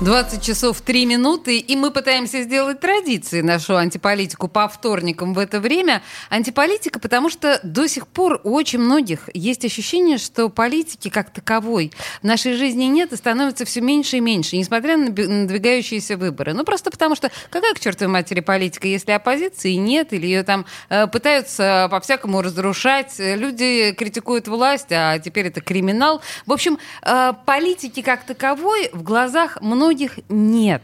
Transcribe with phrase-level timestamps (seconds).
[0.00, 5.60] 20 часов 3 минуты, и мы пытаемся сделать традицией нашу антиполитику по вторникам в это
[5.60, 6.02] время.
[6.30, 11.92] Антиполитика, потому что до сих пор у очень многих есть ощущение, что политики как таковой
[12.22, 16.54] в нашей жизни нет и становится все меньше и меньше, несмотря на надвигающиеся выборы.
[16.54, 20.64] Ну, просто потому что какая к чертовой матери политика, если оппозиции нет, или ее там
[20.88, 26.22] э, пытаются по-всякому разрушать, люди критикуют власть, а теперь это криминал.
[26.46, 30.82] В общем, э, политики как таковой в глазах многих многих нет.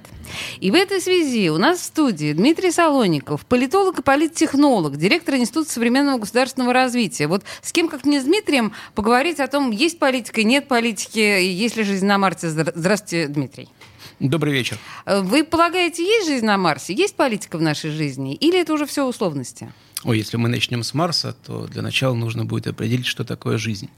[0.58, 5.70] И в этой связи у нас в студии Дмитрий Солоников, политолог и политтехнолог, директор Института
[5.70, 7.28] современного государственного развития.
[7.28, 11.76] Вот с кем, как не с Дмитрием, поговорить о том, есть политика, нет политики, есть
[11.76, 12.48] ли жизнь на Марсе.
[12.48, 13.68] Здравствуйте, Дмитрий.
[14.18, 14.76] Добрый вечер.
[15.06, 16.92] Вы полагаете, есть жизнь на Марсе?
[16.92, 18.34] Есть политика в нашей жизни?
[18.34, 19.72] Или это уже все условности?
[20.04, 23.88] Ой, если мы начнем с Марса, то для начала нужно будет определить, что такое жизнь.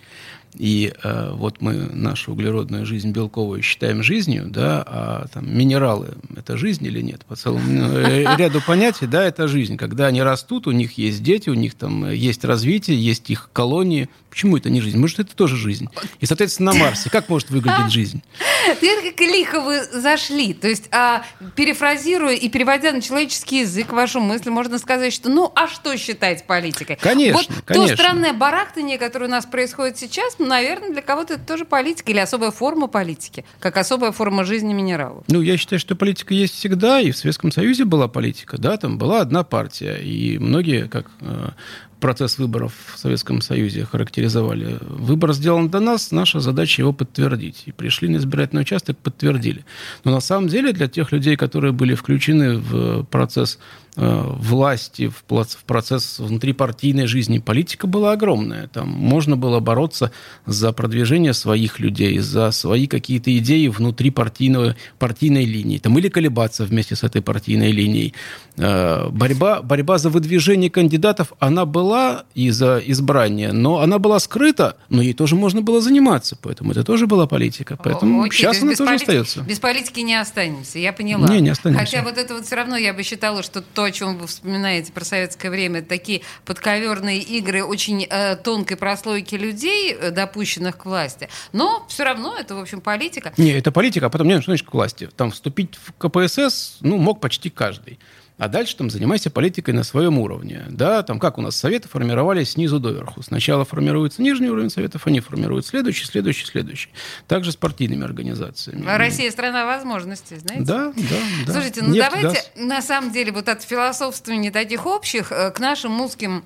[0.55, 6.57] И э, вот мы нашу углеродную жизнь белковую считаем жизнью, да, а там минералы– это
[6.57, 7.25] жизнь или нет?
[7.27, 9.77] По целому э, ряду понятий, да, это жизнь.
[9.77, 14.09] Когда они растут, у них есть дети, у них там есть развитие, есть их колонии.
[14.31, 14.99] Почему это не жизнь?
[14.99, 15.89] Может, это тоже жизнь.
[16.21, 18.23] И, соответственно, на Марсе как может выглядеть жизнь?
[18.67, 20.55] Это как лихо вы зашли.
[20.55, 21.25] То есть, а,
[21.57, 26.47] перефразируя и переводя на человеческий язык вашу мысль, можно сказать, что ну, а что считать
[26.47, 26.97] политикой?
[27.01, 27.97] Конечно, вот конечно.
[27.97, 32.11] то странное барахтание, которое у нас происходит сейчас, ну, наверное, для кого-то это тоже политика
[32.13, 35.25] или особая форма политики, как особая форма жизни минералов.
[35.29, 38.99] Ну, я считаю, что политика есть всегда, и в Советском Союзе была политика, да, там
[38.99, 41.51] была одна партия, и многие, как э,
[41.99, 44.79] процесс выборов в Советском Союзе характеризовали.
[44.81, 47.65] Выбор сделан до нас, наша задача его подтвердить.
[47.67, 49.65] И пришли на избирательный участок, подтвердили.
[50.05, 53.59] Но на самом деле для тех людей, которые были включены в процесс
[53.99, 58.69] власти, в процесс внутрипартийной жизни, политика была огромная.
[58.69, 60.13] Там можно было бороться
[60.47, 65.79] за продвижение своих людей, за свои какие-то идеи внутри партийной, партийной линии.
[65.79, 68.15] Там, или колебаться вместе с этой партийной линией.
[68.57, 74.77] Э, борьба, борьба за выдвижение кандидатов, она была и за избрание, но она была скрыта,
[74.89, 77.77] но ей тоже можно было заниматься, поэтому это тоже была политика.
[77.83, 79.01] Поэтому Окей, сейчас она тоже полит...
[79.03, 79.41] остается.
[79.41, 81.29] Без политики не останемся, я поняла.
[81.29, 81.85] Не, не останемся.
[81.85, 84.93] Хотя вот это вот все равно я бы считала, что то, о чем вы вспоминаете
[84.93, 91.29] про советское время, такие подковерные игры очень э, тонкой прослойки людей, э, допущенных к власти.
[91.53, 93.33] Но все равно это, в общем, политика.
[93.37, 95.09] Не, это политика, а потом, не, что значит к власти?
[95.17, 97.99] Там вступить в КПСС, ну, мог почти каждый
[98.39, 100.65] а дальше там занимайся политикой на своем уровне.
[100.71, 103.23] Да, там как у нас советы формировались снизу доверху.
[103.23, 106.91] Сначала формируется нижний уровень советов, они формируют следующий, следующий, следующий.
[107.27, 108.85] Также с партийными организациями.
[108.89, 110.65] А Россия страна возможностей, знаете?
[110.65, 111.17] Да, да,
[111.47, 111.53] да.
[111.53, 112.51] Слушайте, ну Нефть, давайте газ.
[112.57, 116.45] на самом деле вот от философствования таких общих э, к нашим узким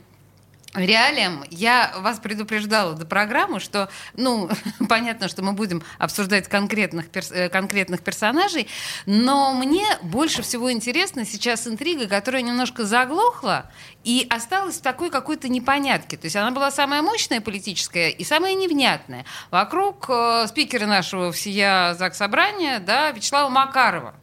[0.75, 4.49] реалиям я вас предупреждала до программы, что, ну,
[4.88, 8.69] понятно, что мы будем обсуждать конкретных, перс э, конкретных персонажей,
[9.06, 13.71] но мне больше всего интересна сейчас интрига, которая немножко заглохла
[14.05, 16.16] и осталась в такой какой-то непонятке.
[16.16, 19.25] То есть она была самая мощная политическая и самая невнятная.
[19.50, 24.15] Вокруг э, спикера нашего всея Заксобрания, да, Вячеслава Макарова.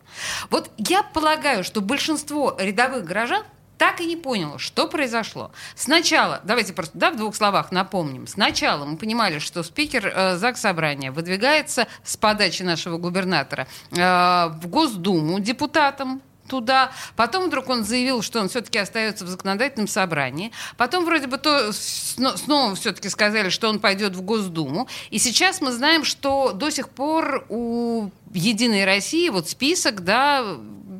[0.49, 3.43] Вот я полагаю, что большинство рядовых горожан
[3.79, 5.51] так и не поняла, что произошло.
[5.73, 8.27] Сначала, давайте просто да, в двух словах напомним.
[8.27, 14.67] Сначала мы понимали, что спикер э, ЗАГС Собрания выдвигается с подачи нашего губернатора э, в
[14.67, 16.91] Госдуму депутатом туда.
[17.15, 20.51] Потом вдруг он заявил, что он все-таки остается в законодательном собрании.
[20.75, 24.89] Потом вроде бы то снова все-таки сказали, что он пойдет в Госдуму.
[25.09, 30.43] И сейчас мы знаем, что до сих пор у Единой России вот список, да,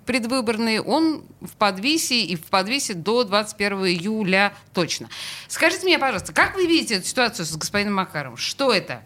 [0.10, 5.08] предвыборный, он в подвисе и в подвисе до 21 июля точно.
[5.48, 8.36] Скажите мне, пожалуйста, как вы видите эту ситуацию с господином Макаровым?
[8.36, 9.04] Что это?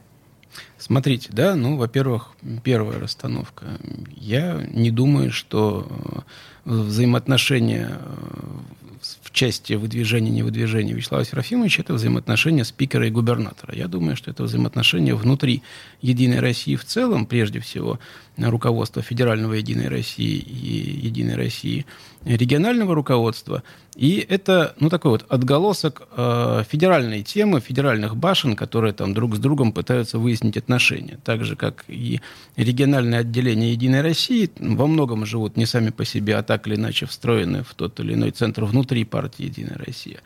[0.78, 2.32] Смотрите, да, ну, во-первых,
[2.64, 3.66] первая расстановка.
[4.16, 5.86] Я не думаю, что
[6.66, 13.76] э, взаимоотношения э, части выдвижения и невыдвижения Вячеслава Серафимовича это взаимоотношения спикера и губернатора.
[13.76, 15.64] Я думаю, что это взаимоотношения внутри
[16.02, 18.00] Единой России в целом, прежде всего,
[18.38, 21.86] руководства Федерального Единой России и Единой России,
[22.26, 23.64] регионального руководства.
[23.96, 29.40] И это, ну, такой вот отголосок э, федеральной темы, федеральных башен, которые там друг с
[29.40, 31.20] другом пытаются выяснить отношения.
[31.24, 32.22] Так же, как и
[32.56, 37.06] региональные отделения Единой России во многом живут не сами по себе, а так или иначе
[37.06, 40.20] встроены в тот или иной центр внутри партии Единая Россия.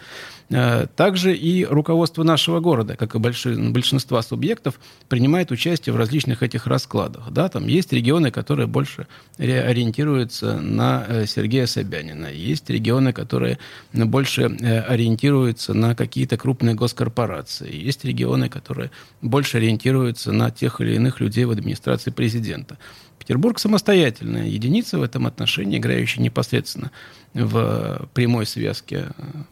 [0.50, 4.80] Э, также и руководство нашего города, как и большинства субъектов,
[5.10, 7.32] принимает участие в различных этих раскладах.
[7.32, 9.08] Да, там есть регионы, которые больше
[9.38, 13.60] ориентируются на э, Сергея Собянина, есть регионы, которые
[13.94, 18.92] больше э, ориентируются на какие-то крупные госкорпорации, есть регионы, которые
[19.22, 22.78] больше ориентируются на тех или иных людей в администрации президента.
[23.20, 26.92] Петербург самостоятельная единица в этом отношении, играющая непосредственно
[27.34, 29.08] в прямой связке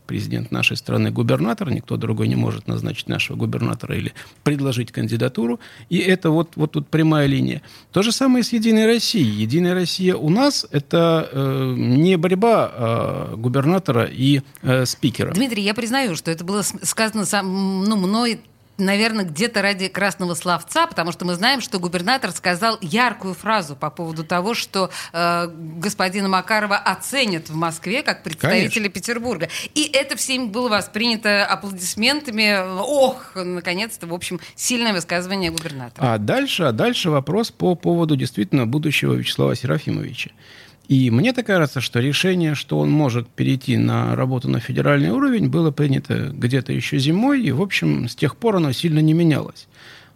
[0.07, 4.13] президент нашей страны губернатор, никто другой не может назначить нашего губернатора или
[4.43, 5.59] предложить кандидатуру,
[5.89, 7.61] и это вот, вот тут прямая линия.
[7.91, 9.29] То же самое с «Единой Россией».
[9.29, 15.33] «Единая Россия» у нас– это э, не борьба э, губернатора и э, спикера.
[15.33, 18.41] Дмитрий, я признаю, что это было сказано сам, ну, мной
[18.77, 23.89] наверное, где-то ради красного словца, потому что мы знаем, что губернатор сказал яркую фразу по
[23.89, 28.89] поводу того, что э, господина Макарова оценят в Москве как представителя Конечно.
[28.89, 29.49] Петербурга.
[29.73, 32.79] И это всем было воспринято аплодисментами.
[32.79, 36.13] Ох, наконец-то, в общем, сильное высказывание губернатора.
[36.13, 40.31] А дальше, а дальше вопрос по поводу действительно будущего Вячеслава Серафимовича.
[40.87, 45.49] И мне так кажется, что решение, что он может перейти на работу на федеральный уровень,
[45.49, 49.67] было принято где-то еще зимой, и, в общем, с тех пор оно сильно не менялось.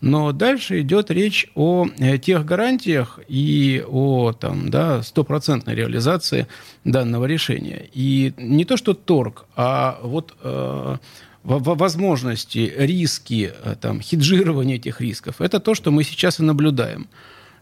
[0.01, 6.47] Но дальше идет речь о э, тех гарантиях и о там, да, стопроцентной реализации
[6.85, 7.89] данного решения.
[7.93, 10.97] И не то, что торг, а вот э,
[11.43, 15.41] возможности, риски, э, там, хеджирование этих рисков.
[15.41, 17.07] Это то, что мы сейчас и наблюдаем.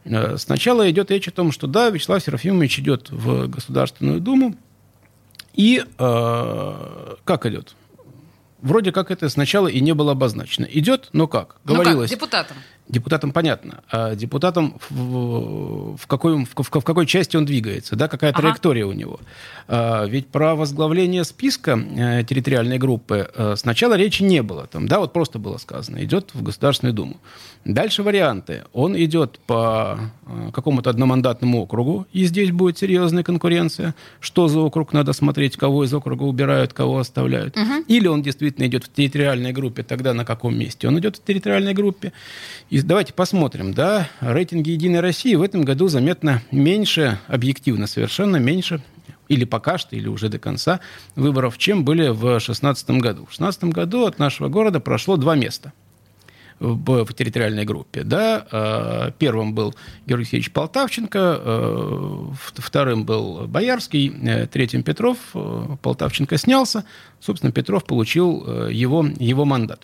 [0.09, 4.55] Э, сначала идет речь о том, что да, Вячеслав Серафимович идет в Государственную Думу,
[5.53, 7.75] и э, как идет?
[8.61, 10.65] Вроде как это сначала и не было обозначено.
[10.65, 11.57] Идет, но как?
[11.63, 12.09] Говорилось.
[12.11, 12.57] Ну как, депутатом.
[12.89, 13.83] Депутатам понятно.
[13.91, 18.41] А депутатам в, в, какой, в, в какой части он двигается, да, какая ага.
[18.41, 19.19] траектория у него.
[19.67, 24.67] А, ведь про возглавление списка а, территориальной группы а, сначала речи не было.
[24.67, 27.17] Там, да, вот просто было сказано, идет в Государственную Думу.
[27.65, 28.63] Дальше варианты.
[28.71, 33.95] Он идет по а, какому-то одномандатному округу, и здесь будет серьезная конкуренция.
[34.21, 37.57] Что за округ надо смотреть, кого из округа убирают, кого оставляют.
[37.57, 37.83] Угу.
[37.89, 40.87] Или он действительно идет в территориальной группе, тогда на каком месте?
[40.87, 42.13] Он идет в территориальной группе.
[42.69, 48.81] И давайте посмотрим, да, рейтинги «Единой России» в этом году заметно меньше, объективно совершенно меньше,
[49.29, 50.79] или пока что, или уже до конца
[51.15, 53.21] выборов, чем были в 2016 году.
[53.23, 55.73] В 2016 году от нашего города прошло два места
[56.59, 58.03] в, в территориальной группе.
[58.03, 58.45] Да?
[58.51, 59.75] Э, первым был
[60.05, 62.25] Георгий Алексеевич Полтавченко, э,
[62.55, 65.17] вторым был Боярский, э, третьим Петров.
[65.81, 66.85] Полтавченко снялся,
[67.19, 69.81] собственно, Петров получил его, его мандат.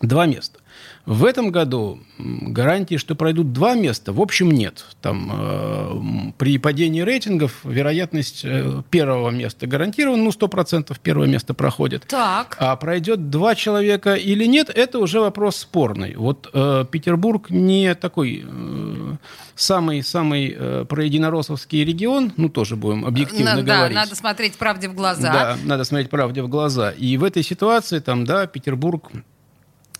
[0.00, 0.60] Два места.
[1.08, 4.84] В этом году гарантии, что пройдут два места, в общем, нет.
[5.00, 12.04] Там э, при падении рейтингов вероятность э, первого места гарантирована, ну, 100% первое место проходит.
[12.06, 12.58] Так.
[12.60, 16.14] А пройдет два человека или нет, это уже вопрос спорный.
[16.14, 19.16] Вот э, Петербург не такой э,
[19.54, 23.94] самый-самый э, проединороссовский регион, ну, тоже будем объективно на, говорить.
[23.94, 25.32] Да, надо смотреть правде в глаза.
[25.32, 26.90] Да, надо смотреть правде в глаза.
[26.90, 29.10] И в этой ситуации, там, да, Петербург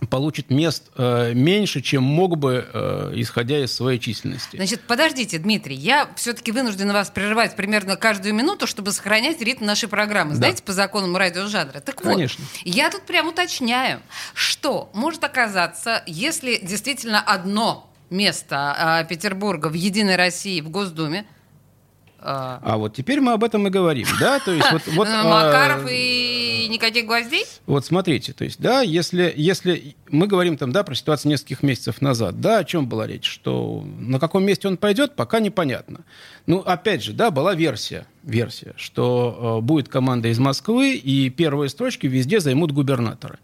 [0.06, 4.56] получит мест э, меньше, чем мог бы, э, исходя из своей численности.
[4.56, 9.88] Значит, подождите, Дмитрий, я все-таки вынуждена вас прерывать примерно каждую минуту, чтобы сохранять ритм нашей
[9.88, 10.30] программы.
[10.30, 10.36] Да.
[10.36, 11.80] Знаете, по законам радиожанра.
[11.80, 12.44] Так Конечно.
[12.44, 14.00] вот, я тут прям уточняю,
[14.34, 21.26] что может оказаться, если действительно одно место э, Петербурга в Единой России в Госдуме–
[22.20, 22.60] а...
[22.62, 24.82] а вот теперь мы об этом и говорим, да, то есть вот...
[24.88, 25.90] вот Макаров а...
[25.90, 27.44] и никаких гвоздей?
[27.66, 32.00] Вот смотрите, то есть, да, если, если мы говорим там, да, про ситуацию нескольких месяцев
[32.00, 36.00] назад, да, о чем была речь, что на каком месте он пойдет, пока непонятно.
[36.46, 41.68] Ну, опять же, да, была версия, версия, что э, будет команда из Москвы, и первые
[41.68, 43.38] строчки везде займут губернаторы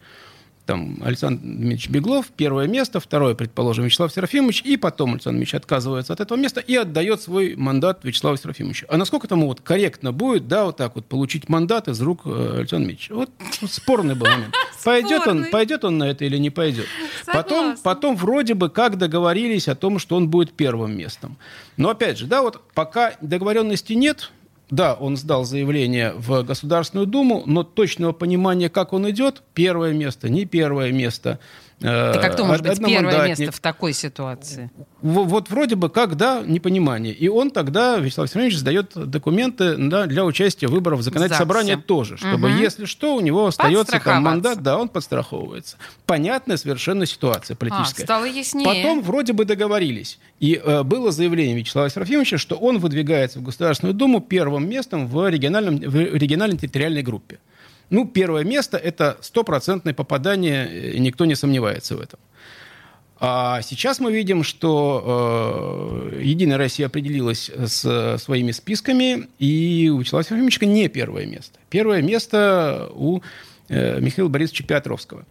[0.67, 6.13] там Александр Дмитриевич Беглов, первое место, второе, предположим, Вячеслав Серафимович, и потом Александр Дмитриевич отказывается
[6.13, 8.87] от этого места и отдает свой мандат Вячеславу Серафимовичу.
[8.89, 12.57] А насколько тому вот корректно будет, да, вот так вот получить мандат из рук э,
[12.59, 13.15] Александра Дмитриевича?
[13.15, 13.31] Вот,
[13.61, 14.55] вот спорный был момент.
[14.85, 16.87] Пойдет он, пойдет он на это или не пойдет.
[17.27, 21.39] Потом, потом вроде бы как договорились о том, что он будет первым местом.
[21.79, 24.31] Но опять же, да, вот пока договоренности нет,
[24.71, 30.29] да, он сдал заявление в Государственную Думу, но точного понимания, как он идет, первое место,
[30.29, 31.39] не первое место,
[31.81, 34.71] Так а кто может быть первое место в такой ситуации?
[35.03, 37.13] Вот вроде бы как, да, непонимание.
[37.13, 41.77] И он тогда, Вячеслав Семенович, сдает документы да, для участия в выборах в законодательное собрание
[41.77, 42.59] тоже, чтобы, угу.
[42.59, 45.77] если что, у него остается там мандат, да, он подстраховывается.
[46.07, 48.05] Понятная совершенно ситуация политическая.
[48.05, 48.67] А, стало яснее.
[48.67, 50.19] Потом вроде бы договорились.
[50.41, 55.29] И э, было заявление Вячеслава Серафимовича, что он выдвигается в Государственную Думу первым местом в,
[55.29, 57.39] региональном, в региональной территориальной группе.
[57.95, 62.19] Ну, первое место– это стопроцентное попадание, никто не сомневается в этом.
[63.21, 70.25] А сейчас мы видим, что э, Единая Россия определилась с своими списками, и у Вячеслава
[70.25, 71.61] Серафимовича не первое место.
[71.71, 73.21] Первое место у
[73.69, 75.25] э, Михаила Борисовича Петровского.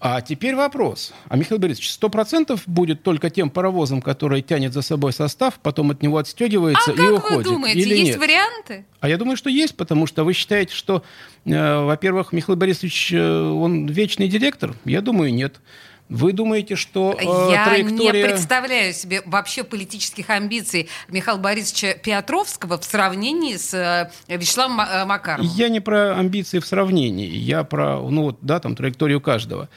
[0.00, 1.12] А теперь вопрос.
[1.28, 5.90] А Михаил Борисович, сто процентов будет только тем паровозом, который тянет за собой состав, потом
[5.90, 7.18] от него отстегивается а и уходит?
[7.18, 8.18] А как вы думаете, или есть нет?
[8.18, 8.86] варианты?
[9.00, 11.02] А я думаю, что есть, потому что вы считаете, что,
[11.44, 14.76] э, во-первых, Михаил Борисович, э, он вечный директор?
[14.84, 15.60] Я думаю, нет.
[16.08, 18.22] Вы думаете, что э, Я траектория...
[18.22, 25.04] не представляю себе вообще политических амбиций Михаила Борисовича Петровского в сравнении с э, Вячеславом э,
[25.04, 25.50] Макаровым?
[25.54, 29.68] Я не про амбиции в сравнении, я про, ну вот, да, там, траекторию каждого.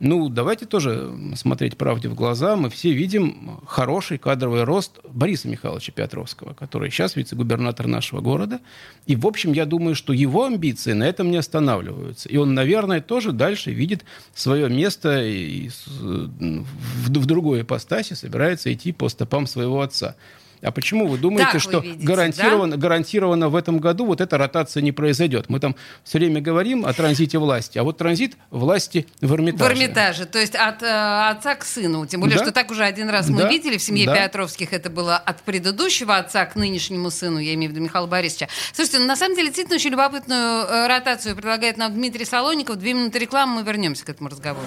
[0.00, 2.56] Ну, давайте тоже смотреть правде в глаза.
[2.56, 8.60] Мы все видим хороший кадровый рост Бориса Михайловича Петровского, который сейчас вице-губернатор нашего города.
[9.04, 12.30] И, в общем, я думаю, что его амбиции на этом не останавливаются.
[12.30, 19.10] И он, наверное, тоже дальше видит свое место и в, другой ипостаси собирается идти по
[19.10, 20.16] стопам своего отца.
[20.62, 22.82] А почему вы думаете, так что видите, гарантированно, да?
[22.82, 25.48] гарантированно в этом году вот эта ротация не произойдет?
[25.48, 25.74] Мы там
[26.04, 29.74] все время говорим о транзите власти, а вот транзит власти в Эрмитаже.
[29.74, 32.06] В Эрмитаже, то есть от э, отца к сыну.
[32.06, 32.44] Тем более, да?
[32.44, 33.48] что так уже один раз мы да?
[33.48, 34.26] видели в семье да?
[34.26, 38.48] Петровских, это было от предыдущего отца к нынешнему сыну, я имею в виду Михаила Борисовича.
[38.74, 42.76] Слушайте, ну, на самом деле действительно очень любопытную э, ротацию предлагает нам Дмитрий Солоников.
[42.76, 44.66] Две минуты рекламы, мы вернемся к этому разговору.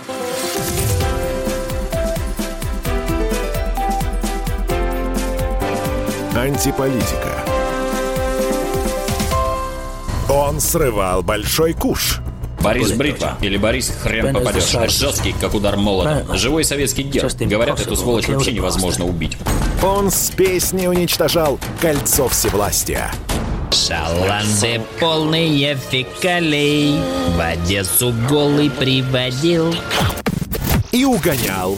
[6.44, 7.42] Антиполитика.
[10.30, 12.20] Он срывал большой куш.
[12.60, 14.92] Борис Бритва или Борис Хрен попадешь.
[14.92, 16.26] Жесткий, как удар молота.
[16.34, 17.32] Живой советский герб.
[17.40, 19.38] Говорят, эту сволочь вообще невозможно убить.
[19.82, 23.10] Он с песней уничтожал кольцо всевластия.
[23.72, 27.00] Шаланды полные фекалей
[27.38, 29.74] В Одессу голый приводил
[30.92, 31.78] и угонял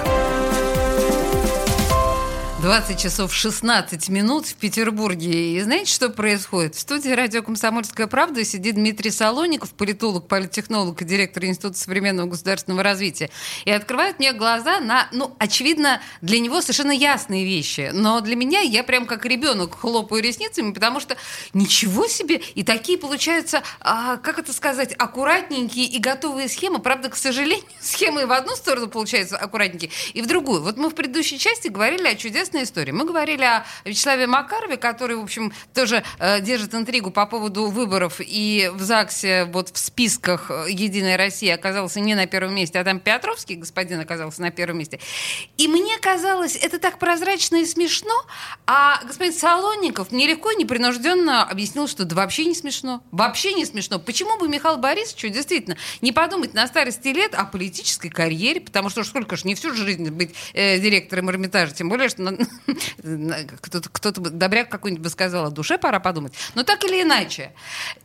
[2.61, 5.55] 20 часов 16 минут в Петербурге.
[5.55, 6.75] И знаете, что происходит?
[6.75, 12.83] В студии радио «Комсомольская правда» сидит Дмитрий Солоников, политолог, политтехнолог и директор Института современного государственного
[12.83, 13.31] развития.
[13.65, 17.89] И открывает мне глаза на, ну, очевидно, для него совершенно ясные вещи.
[17.93, 21.17] Но для меня я прям как ребенок хлопаю ресницами, потому что
[21.55, 22.35] ничего себе!
[22.53, 26.77] И такие получаются, а, как это сказать, аккуратненькие и готовые схемы.
[26.77, 30.61] Правда, к сожалению, схемы в одну сторону получаются аккуратненькие, и в другую.
[30.61, 32.91] Вот мы в предыдущей части говорили о чудесном интересная история.
[32.91, 38.15] Мы говорили о Вячеславе Макарове, который, в общем, тоже э, держит интригу по поводу выборов.
[38.19, 42.83] И в ЗАГСе вот в списках э, «Единая Россия» оказался не на первом месте, а
[42.83, 44.99] там Петровский господин оказался на первом месте.
[45.57, 48.13] И мне казалось, это так прозрачно и смешно.
[48.67, 53.01] А господин Солонников мне легко и непринужденно объяснил, что да вообще не смешно.
[53.11, 53.99] Вообще не смешно.
[53.99, 58.61] Почему бы Михаил Борисовичу действительно не подумать на старости лет о политической карьере?
[58.61, 62.40] Потому что сколько ж не всю жизнь быть э, директором Эрмитажа, тем более, что
[63.61, 66.33] кто-то, кто-то добряк какой-нибудь бы сказал, о душе пора подумать.
[66.55, 67.53] Но так или иначе,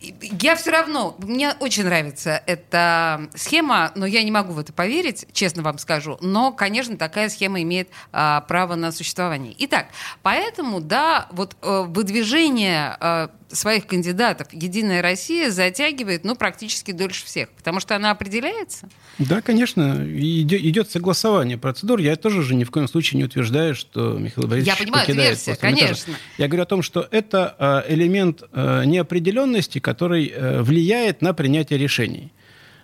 [0.00, 5.26] я все равно, мне очень нравится эта схема, но я не могу в это поверить,
[5.32, 6.18] честно вам скажу.
[6.20, 9.54] Но, конечно, такая схема имеет а, право на существование.
[9.58, 9.86] Итак,
[10.22, 17.48] поэтому, да, вот э, выдвижение э, своих кандидатов Единая Россия затягивает, ну, практически дольше всех,
[17.50, 18.88] потому что она определяется.
[19.18, 22.00] Да, конечно, идет согласование процедур.
[22.00, 25.30] Я тоже же ни в коем случае не утверждаю, что Михаил Борисович Я понимаю, покидает
[25.30, 26.14] версия, конечно.
[26.38, 31.78] Я говорю о том, что это а, элемент а, неопределенности, который э, влияет на принятие
[31.78, 32.32] решений.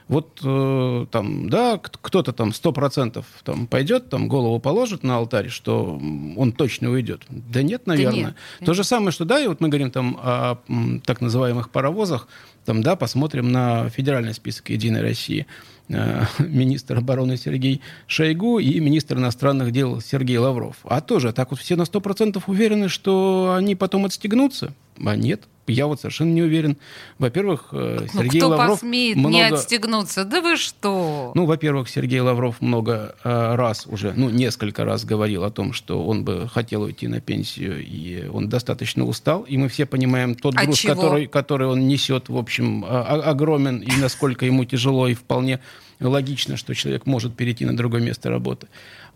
[0.08, 5.48] Вот э, там, да, кто-то там сто процентов там пойдет, там голову положит на алтарь,
[5.48, 6.00] что
[6.36, 7.22] он точно уйдет.
[7.28, 8.22] Да нет, наверное.
[8.22, 8.36] Да нет.
[8.64, 10.58] То же самое, что да, и вот мы говорим там о
[11.04, 12.28] так называемых паровозах,
[12.64, 15.46] там, да, посмотрим на федеральный список «Единой России».
[15.88, 20.76] Э, министр обороны Сергей Шойгу и министр иностранных дел Сергей Лавров.
[20.84, 24.74] А тоже так вот все на 100% уверены, что они потом отстегнутся?
[25.04, 26.76] А нет, я вот совершенно не уверен.
[27.18, 29.34] Во-первых, э, ну, Сергей кто Лавров посмеет много...
[29.34, 30.24] не отстегнуться?
[30.24, 31.32] Да вы что?
[31.34, 36.04] Ну, во-первых, Сергей Лавров много э, раз уже, ну, несколько раз говорил о том, что
[36.04, 40.54] он бы хотел уйти на пенсию, и он достаточно устал, и мы все понимаем тот
[40.54, 45.60] груз, который, который он несет, в общем, огромен, и насколько ему тяжело, и вполне
[46.00, 48.68] логично, что человек может перейти на другое место работы.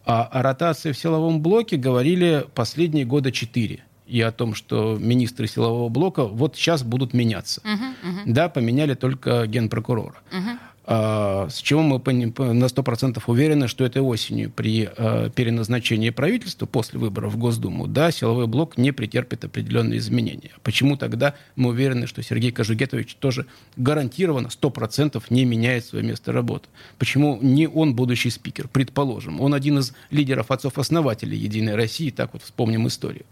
[0.04, 5.46] А о ротации в силовом блоке говорили последние года четыре и о том, что министры
[5.46, 7.60] силового блока вот сейчас будут меняться.
[7.64, 8.22] Uh-huh, uh-huh.
[8.26, 10.16] Да, поменяли только генпрокурора.
[10.30, 10.58] Uh-huh.
[10.88, 17.00] А, с чего мы на 100% уверены, что этой осенью при а, переназначении правительства после
[17.00, 20.52] выборов в Госдуму, да, силовой блок не претерпит определенные изменения.
[20.62, 23.46] Почему тогда мы уверены, что Сергей Кожугетович тоже
[23.76, 26.68] гарантированно 100% не меняет свое место работы?
[26.98, 28.68] Почему не он будущий спикер?
[28.68, 33.24] Предположим, он один из лидеров отцов-основателей «Единой России», так вот вспомним историю.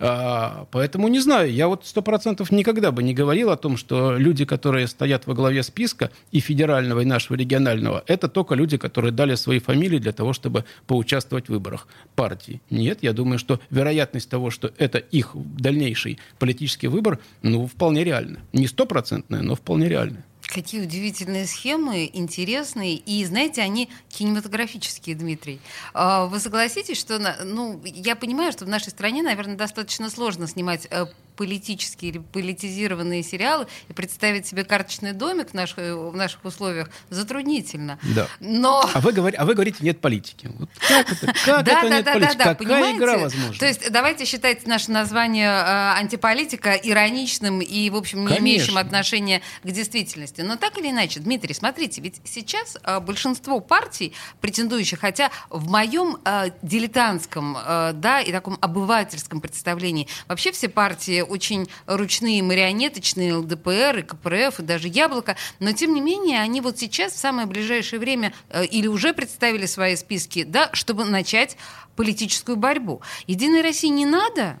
[0.00, 4.16] А, поэтому не знаю, я вот сто процентов никогда бы не говорил о том, что
[4.16, 9.12] люди, которые стоят во главе списка и федерального, и нашего регионального, это только люди, которые
[9.12, 12.60] дали свои фамилии для того, чтобы поучаствовать в выборах партии.
[12.70, 18.38] Нет, я думаю, что вероятность того, что это их дальнейший политический выбор, ну, вполне реальна.
[18.52, 20.24] Не стопроцентная, но вполне реальная.
[20.46, 22.94] Какие удивительные схемы, интересные.
[22.94, 25.60] И, знаете, они кинематографические, Дмитрий.
[25.92, 30.86] А, вы согласитесь, что, ну, я понимаю, что в нашей стране, наверное, достаточно сложно снимать
[30.90, 31.06] э,
[31.38, 38.00] политические или политизированные сериалы и представить себе карточный домик в наших, в наших условиях затруднительно.
[38.02, 38.26] Да.
[38.40, 38.90] Но...
[38.92, 40.50] А, вы говорите, а вы говорите, нет политики.
[40.58, 42.38] Вот как это, как да, это да, нет да, политики?
[42.38, 42.98] Да, да, Какая понимаете?
[42.98, 43.58] игра возможна?
[43.58, 48.42] То есть давайте считать наше название э, антиполитика ироничным и, в общем, не Конечно.
[48.42, 50.40] имеющим отношения к действительности.
[50.40, 56.16] Но так или иначе, Дмитрий, смотрите, ведь сейчас э, большинство партий, претендующих, хотя в моем
[56.24, 63.98] э, дилетантском э, да, и таком обывательском представлении вообще все партии очень ручные, марионеточные ЛДПР
[63.98, 68.00] и КПРФ, и даже Яблоко, но тем не менее они вот сейчас в самое ближайшее
[68.00, 71.56] время э, или уже представили свои списки, да, чтобы начать
[71.96, 73.00] политическую борьбу.
[73.26, 74.58] Единой России не надо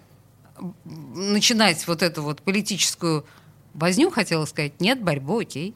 [0.84, 3.24] начинать вот эту вот политическую
[3.74, 5.74] возню, хотела сказать, нет, борьбу, окей.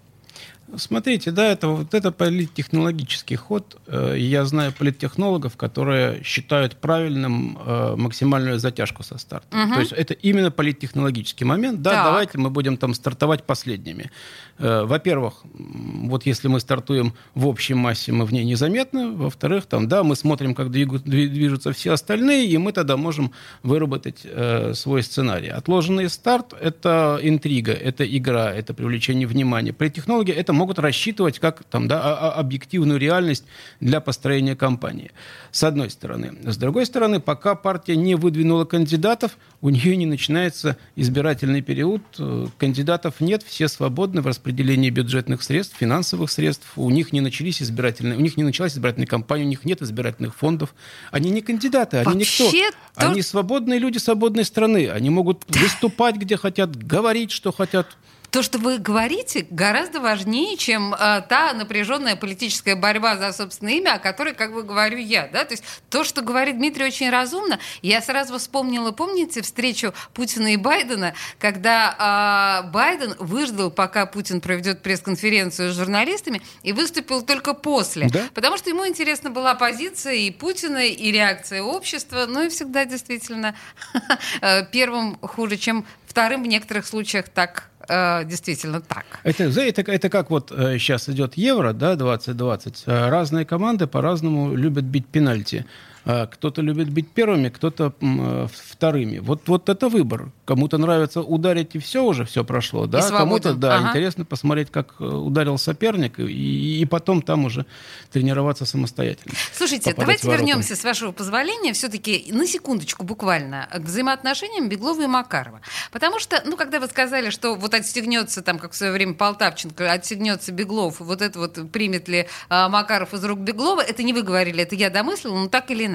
[0.76, 3.76] Смотрите, да, это вот это политтехнологический ход.
[3.86, 9.56] Э, я знаю политтехнологов, которые считают правильным э, максимальную затяжку со старта.
[9.56, 9.74] Угу.
[9.74, 11.82] То есть это именно политтехнологический момент.
[11.82, 12.04] Да, так.
[12.04, 14.10] давайте мы будем там стартовать последними.
[14.58, 19.12] Э, во-первых, вот если мы стартуем в общей массе, мы в ней незаметны.
[19.12, 23.32] Во-вторых, там, да, мы смотрим, как движутся все остальные, и мы тогда можем
[23.62, 25.48] выработать э, свой сценарий.
[25.48, 29.72] Отложенный старт– это интрига, это игра, это привлечение внимания.
[29.72, 33.44] Политтехнологи это могут рассчитывать как там, да, объективную реальность
[33.80, 35.10] для построения кампании.
[35.50, 36.34] С одной стороны.
[36.44, 42.46] С другой стороны, пока партия не выдвинула кандидатов, у нее не начинается избирательный период, э,
[42.58, 48.16] кандидатов нет, все свободны в распределении бюджетных средств, финансовых средств, у них не начались избирательные,
[48.16, 50.74] у них не началась избирательная кампания, у них нет избирательных фондов.
[51.10, 52.78] Они не кандидаты, они Вообще никто.
[52.94, 53.10] То...
[53.10, 57.96] Они свободные люди свободной страны, они могут выступать где хотят, говорить, что хотят
[58.32, 63.94] то, что вы говорите, гораздо важнее, чем э, та напряженная политическая борьба за собственное имя,
[63.96, 65.28] о которой, как бы говорю я.
[65.30, 65.44] Да?
[65.44, 67.60] То есть то, что говорит Дмитрий, очень разумно.
[67.82, 74.82] Я сразу вспомнила, помните, встречу Путина и Байдена, когда э, Байден выждал, пока Путин проведет
[74.82, 78.08] пресс-конференцию с журналистами, и выступил только после.
[78.08, 78.22] Да?
[78.32, 82.24] Потому что ему интересна была позиция и Путина, и реакция общества.
[82.26, 83.54] Ну и всегда действительно
[84.40, 89.04] э, первым хуже, чем вторым в некоторых случаях так э, действительно так.
[89.22, 92.84] Это, это, это как вот э, сейчас идет Евро, да, 2020.
[92.86, 95.66] Э, разные команды по-разному любят бить пенальти.
[96.04, 99.18] А, кто-то любит быть первыми, кто-то э, вторыми.
[99.18, 100.30] Вот, вот это выбор.
[100.44, 102.86] Кому-то нравится ударить, и все уже, все прошло.
[102.86, 103.08] Да?
[103.08, 103.90] Кому-то, да, ага.
[103.90, 107.66] интересно посмотреть, как э, ударил соперник, и, и потом там уже
[108.10, 109.34] тренироваться самостоятельно.
[109.54, 115.60] Слушайте, давайте вернемся, с вашего позволения, все-таки на секундочку буквально к взаимоотношениям Беглова и Макарова.
[115.92, 119.92] Потому что, ну, когда вы сказали, что вот отстегнется, там, как в свое время Полтавченко,
[119.92, 124.22] отстегнется Беглов, вот это вот примет ли а, Макаров из рук Беглова, это не вы
[124.22, 125.91] говорили, это я домыслила, но так или иначе.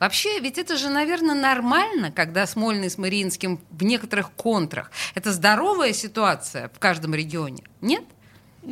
[0.00, 4.90] Вообще, ведь это же, наверное, нормально, когда Смольный с Мариинским в некоторых контрах.
[5.14, 8.04] Это здоровая ситуация в каждом регионе, нет?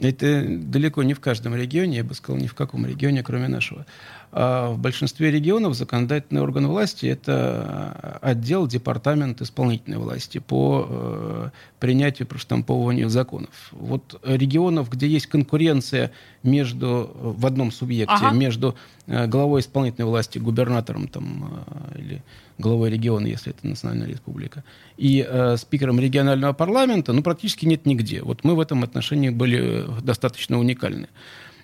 [0.01, 3.85] Это далеко не в каждом регионе, я бы сказал, ни в каком регионе, кроме нашего.
[4.35, 12.27] А в большинстве регионов законодательный орган власти– это отдел, департамент исполнительной власти по э, принятию,
[12.27, 13.69] проштамповыванию законов.
[13.73, 18.35] Вот регионов, где есть конкуренция между, в одном субъекте, ага.
[18.35, 18.75] между
[19.07, 22.23] э, главой исполнительной власти, губернатором там, э, или
[22.57, 24.65] главой региона, если это национальная республика,
[24.97, 28.23] и э, спикером регионального парламента, ну, практически нет нигде.
[28.23, 31.09] Вот мы в этом отношении были достаточно уникальны.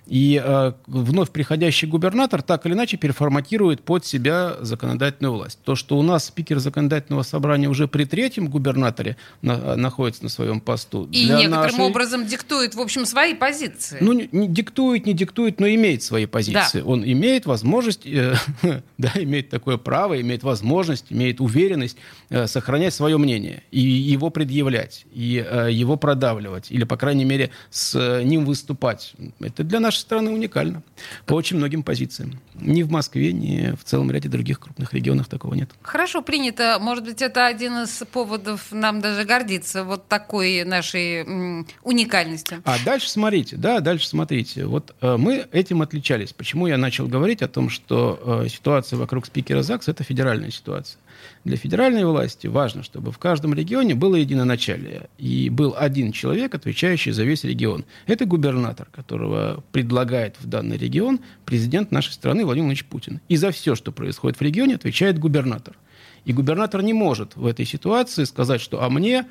[0.09, 5.59] И э, вновь приходящий губернатор так или иначе переформатирует под себя законодательную власть.
[5.65, 10.61] То, что у нас спикер законодательного собрания уже при третьем губернаторе на, находится на своем
[10.61, 11.09] посту.
[11.13, 11.81] И некоторым нашей...
[11.81, 13.99] образом диктует, в общем, свои позиции.
[14.01, 16.81] Ну, не, не диктует, не диктует, но имеет свои позиции.
[16.81, 16.87] Да.
[16.87, 18.35] Он имеет возможность, э,
[18.99, 21.99] да, имеет такое право, имеет возможность, имеет уверенность
[22.31, 27.51] э, сохранять свое мнение и его предъявлять, и э, его продавливать, или, по крайней мере,
[27.71, 29.13] с э, ним выступать.
[29.41, 30.83] Это для нашей нашей страны уникально
[31.27, 32.41] по очень многим позициям.
[32.55, 35.71] Ни в Москве, ни в целом ряде других крупных регионов такого нет.
[35.83, 36.79] Хорошо принято.
[36.81, 42.63] Может быть, это один из поводов нам даже гордиться вот такой нашей уникальностью.
[42.65, 44.67] А дальше смотрите, да, дальше смотрите.
[44.67, 46.33] Вот э, мы этим отличались.
[46.33, 50.99] Почему я начал говорить о том, что э, ситуация вокруг спикера ЗАГС– это федеральная ситуация.
[51.45, 55.09] Для федеральной власти важно, чтобы в каждом регионе было единоначалие.
[55.19, 57.85] И был один человек, отвечающий за весь регион.
[58.07, 63.21] Это губернатор, которого предлагает в данный регион президент нашей страны Владимир Владимирович Путин.
[63.29, 65.77] И за все, что происходит в регионе, отвечает губернатор.
[66.25, 69.27] И губернатор не может в этой ситуации сказать, что «а мне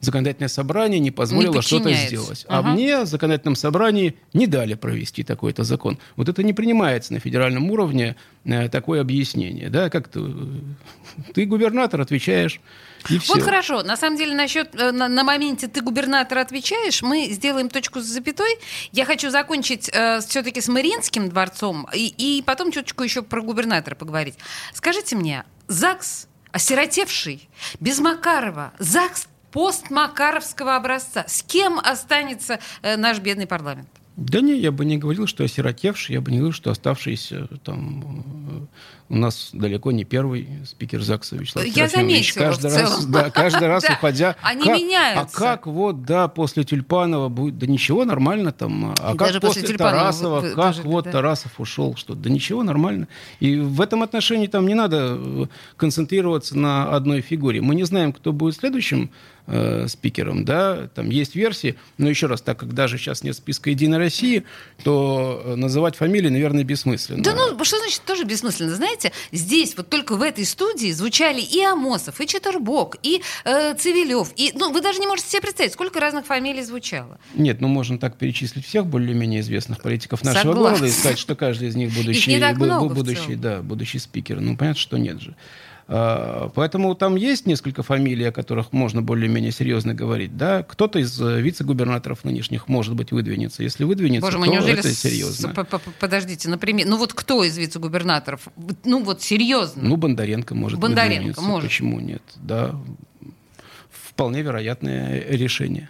[0.00, 2.44] законодательное собрание не позволило что-то сделать.
[2.48, 2.68] Ага.
[2.68, 5.98] А мне в законодательном собрании не дали провести такой-то закон.
[6.16, 9.68] Вот это не принимается на федеральном уровне э, такое объяснение.
[9.68, 9.90] Да?
[9.90, 10.20] Как ты,
[11.34, 12.60] ты губернатор, отвечаешь.
[13.08, 13.34] И все.
[13.34, 13.82] Вот хорошо.
[13.82, 18.04] На самом деле, насчет э, на, на моменте ты губернатор отвечаешь, мы сделаем точку с
[18.04, 18.58] запятой.
[18.92, 23.94] Я хочу закончить э, все-таки с Мариинским дворцом и, и потом чуточку еще про губернатора
[23.94, 24.34] поговорить.
[24.72, 31.24] Скажите мне, ЗАГС осиротевший, без Макарова, ЗАГС постмакаровского образца.
[31.26, 33.88] С кем останется э, наш бедный парламент?
[34.16, 38.68] Да не, я бы не говорил, что осиротевший, я бы не говорил, что оставшиеся там
[39.10, 43.84] у нас далеко не первый спикер ЗАГСа Вячеслав Я заметила каждый раз, да, каждый раз
[43.90, 44.36] уходя.
[44.40, 45.36] Они как, меняются.
[45.36, 48.94] А как вот, да, после Тюльпанова будет, да ничего, нормально там.
[48.96, 51.10] А как после, после Тарасова, вы, как вот да.
[51.10, 53.08] Тарасов ушел, что, да ничего, нормально.
[53.40, 55.46] И в этом отношении там не надо э,
[55.76, 57.60] концентрироваться на одной фигуре.
[57.60, 59.10] Мы не знаем, кто будет следующим
[59.50, 63.70] э, спикером, да, там есть версии, но еще раз, так как даже сейчас нет списка
[63.70, 64.44] Единой России,
[64.84, 67.22] то э, называть фамилии, наверное, бессмысленно.
[67.22, 68.74] Да ну, что значит тоже бессмысленно?
[68.74, 68.99] Знаете,
[69.32, 74.52] здесь вот только в этой студии звучали и Амосов, и Четербок, и э, Цивилев, и,
[74.54, 77.18] ну, вы даже не можете себе представить, сколько разных фамилий звучало.
[77.34, 80.78] Нет, ну, можно так перечислить всех более-менее известных политиков нашего Согласна.
[80.78, 84.40] города и сказать, что каждый из них будущий, будущий, да, будущий спикер.
[84.40, 85.34] Ну, понятно, что нет же.
[85.92, 90.36] А, поэтому там есть несколько фамилий, о которых можно более-менее серьезно говорить.
[90.36, 90.62] Да?
[90.62, 93.64] Кто-то из э, вице-губернаторов нынешних, может быть, выдвинется.
[93.64, 95.52] Если выдвинется, Боже то неужели это серьезно.
[95.98, 98.46] Подождите, например, ну вот кто из вице-губернаторов?
[98.84, 99.82] Ну вот серьезно.
[99.82, 101.42] Ну, Бондаренко может Бондаренко выдвинется.
[101.42, 101.68] может.
[101.68, 102.22] Почему нет?
[102.36, 102.76] Да,
[103.90, 105.88] вполне вероятное решение.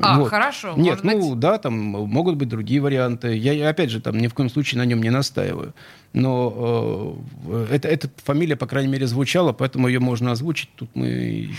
[0.00, 0.30] А, вот.
[0.30, 0.74] хорошо.
[0.76, 1.38] Нет, ну быть...
[1.38, 3.36] да, там могут быть другие варианты.
[3.36, 5.74] Я, опять же, там ни в коем случае на нем не настаиваю
[6.12, 10.70] но э, это, эта фамилия, по крайней мере, звучала, поэтому ее можно озвучить.
[10.74, 11.50] Тут мы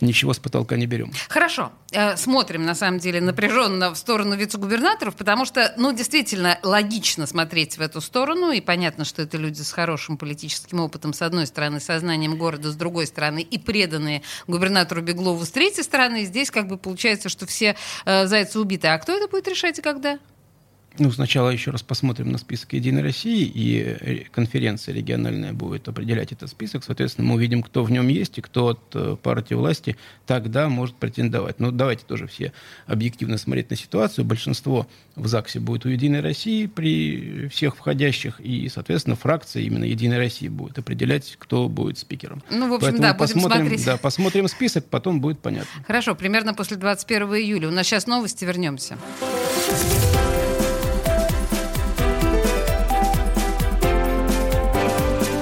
[0.00, 1.12] ничего с потолка не берем.
[1.28, 1.72] Хорошо.
[1.92, 7.76] Э, смотрим, на самом деле, напряженно в сторону вице-губернаторов, потому что, ну, действительно, логично смотреть
[7.76, 11.80] в эту сторону, и понятно, что это люди с хорошим политическим опытом, с одной стороны,
[11.80, 16.22] сознанием города, с другой стороны, и преданные губернатору Беглову с третьей стороны.
[16.22, 18.88] И здесь как бы получается, что все зайцы убиты.
[18.88, 20.18] А кто это будет решать и когда?
[20.98, 26.32] Ну, сначала еще раз посмотрим на список «Единой России», и э, конференция региональная будет определять
[26.32, 26.84] этот список.
[26.84, 30.96] Соответственно, мы увидим, кто в нем есть и кто от э, партии власти тогда может
[30.96, 31.60] претендовать.
[31.60, 32.52] Но давайте тоже все
[32.86, 34.24] объективно смотреть на ситуацию.
[34.24, 40.18] Большинство в ЗАГСе будет у «Единой России» при всех входящих, и, соответственно, фракция именно «Единой
[40.18, 42.42] России» будет определять, кто будет спикером.
[42.50, 43.84] Ну, в общем, Поэтому да, будем посмотрим, смотреть.
[43.86, 45.84] Да, посмотрим список, потом будет понятно.
[45.86, 47.68] Хорошо, примерно после 21 июля.
[47.68, 48.98] У нас сейчас новости, вернемся.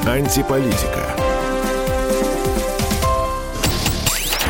[0.09, 1.07] Антиполитика.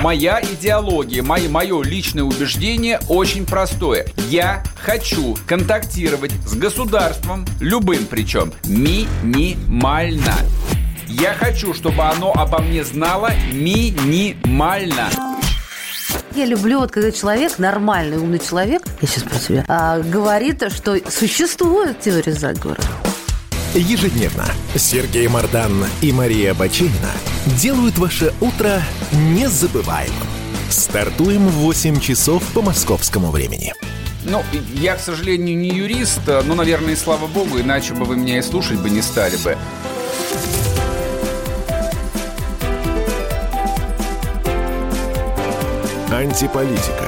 [0.01, 4.07] Моя идеология, мое, мое личное убеждение очень простое.
[4.29, 10.35] Я хочу контактировать с государством, любым причем, минимально.
[11.09, 15.09] Я хочу, чтобы оно обо мне знало минимально.
[16.37, 20.97] я люблю, вот когда человек, нормальный, умный человек, я сейчас про себя, а, говорит, что
[21.11, 22.83] существует теория заговора.
[23.79, 27.13] Ежедневно Сергей Мардан и Мария Бачинина
[27.61, 30.27] делают ваше утро незабываемым.
[30.69, 33.75] Стартуем в 8 часов по московскому времени.
[34.25, 34.43] Ну,
[34.75, 38.43] я, к сожалению, не юрист, но, наверное, и слава богу, иначе бы вы меня и
[38.43, 39.57] слушать бы не стали бы.
[46.11, 47.08] Антиполитика.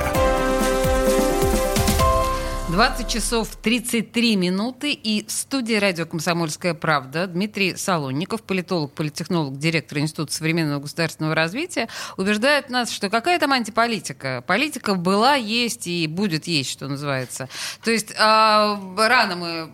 [2.71, 9.99] 20 часов 33 минуты и в студии радио «Комсомольская правда» Дмитрий Солонников, политолог, политтехнолог, директор
[9.99, 14.45] Института современного государственного развития, убеждает нас, что какая там антиполитика?
[14.47, 17.49] Политика была, есть и будет есть, что называется.
[17.83, 19.71] То есть э, рано мы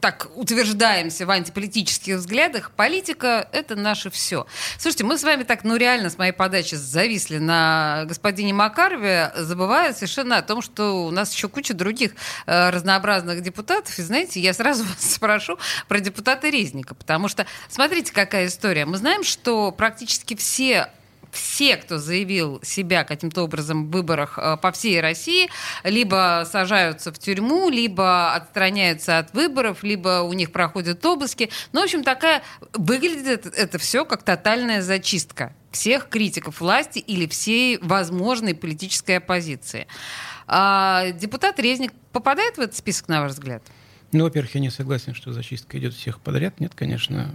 [0.00, 4.46] так утверждаемся в антиполитических взглядах, политика— это наше все.
[4.78, 9.92] Слушайте, мы с вами так, ну реально, с моей подачи зависли на господине Макарове, забывая
[9.92, 12.12] совершенно о том, что у нас еще куча других
[12.46, 13.98] э, разнообразных депутатов.
[13.98, 18.86] И знаете, я сразу вас спрошу про депутата Резника, потому что, смотрите, какая история.
[18.86, 20.90] Мы знаем, что практически все
[21.30, 25.48] все, кто заявил себя каким-то образом в выборах э, по всей России,
[25.84, 31.50] либо сажаются в тюрьму, либо отстраняются от выборов, либо у них проходят обыски.
[31.72, 37.78] Ну, в общем, такая выглядит это все как тотальная зачистка всех критиков власти или всей
[37.78, 39.86] возможной политической оппозиции.
[40.46, 43.62] А депутат Резник попадает в этот список, на ваш взгляд?
[44.12, 46.60] Ну, во-первых, я не согласен, что зачистка идет всех подряд.
[46.60, 47.30] Нет, конечно.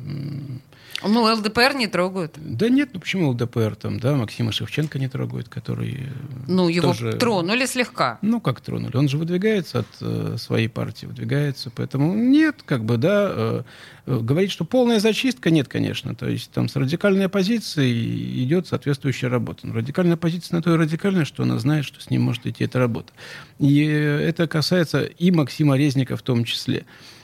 [1.03, 2.35] Ну, ЛДПР не трогают.
[2.37, 5.93] Да нет, ну почему ЛДПР там, да, Максима Шевченко не трогают, который...
[5.93, 6.09] Э,
[6.47, 7.13] ну, его тоже...
[7.13, 8.19] тронули слегка.
[8.21, 8.95] Ну, как тронули?
[8.95, 13.63] Он же выдвигается от э, своей партии, выдвигается, поэтому нет, как бы, да, э,
[14.05, 16.13] э, говорить, что полная зачистка, нет, конечно.
[16.13, 19.67] То есть там с радикальной оппозицией идет соответствующая работа.
[19.67, 22.65] Но радикальная оппозиция на то и радикальная, что она знает, что с ним может идти
[22.65, 23.11] эта работа.
[23.57, 26.60] И это касается и Максима Резника в том числе.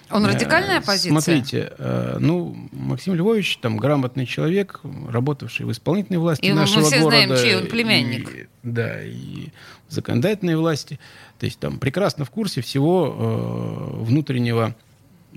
[0.09, 1.11] Он э, радикальная оппозиция?
[1.11, 6.85] Смотрите, э, ну, Максим Львович, там, грамотный человек, работавший в исполнительной власти и нашего мы
[6.87, 7.25] все города.
[7.25, 8.29] знаем, чей он племянник.
[8.33, 9.49] И, да, и
[9.89, 10.99] законодательной власти.
[11.39, 14.75] То есть там прекрасно в курсе всего э, внутреннего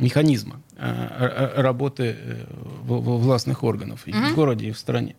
[0.01, 2.45] механизма э, работы э,
[2.85, 4.33] властных органов и mm-hmm.
[4.33, 5.15] в городе, и в стране.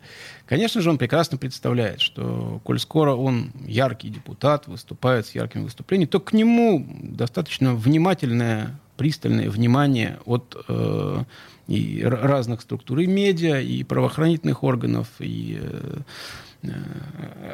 [0.46, 6.10] Конечно же, он прекрасно представляет, что, коль скоро он яркий депутат, выступает с яркими выступлениями,
[6.10, 11.24] то к нему достаточно внимательное пристальное внимание от э,
[11.67, 15.98] и разных структур, и медиа, и правоохранительных органов, и э,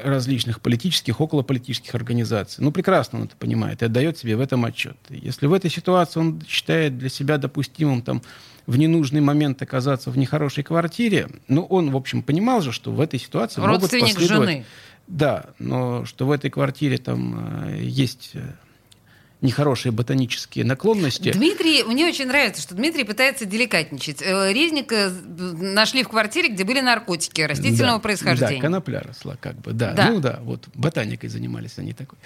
[0.04, 2.64] различных политических, околополитических организаций.
[2.64, 4.98] Ну, прекрасно он это понимает и отдает себе в этом отчет.
[5.10, 8.22] Если в этой ситуации он считает для себя допустимым там,
[8.66, 13.00] в ненужный момент оказаться в нехорошей квартире, ну, он, в общем, понимал же, что в
[13.00, 14.50] этой ситуации Родственник могут последовать...
[14.50, 14.66] жены.
[15.08, 18.34] Да, но что в этой квартире там э, есть
[19.42, 21.32] нехорошие ботанические наклонности.
[21.32, 24.22] Дмитрий, мне очень нравится, что Дмитрий пытается деликатничать.
[24.22, 28.56] Э, Резника нашли в квартире, где были наркотики растительного да, происхождения.
[28.56, 29.94] Да, конопля росла, как бы, да.
[29.94, 30.10] да.
[30.10, 32.18] Ну да, вот ботаникой занимались они такой.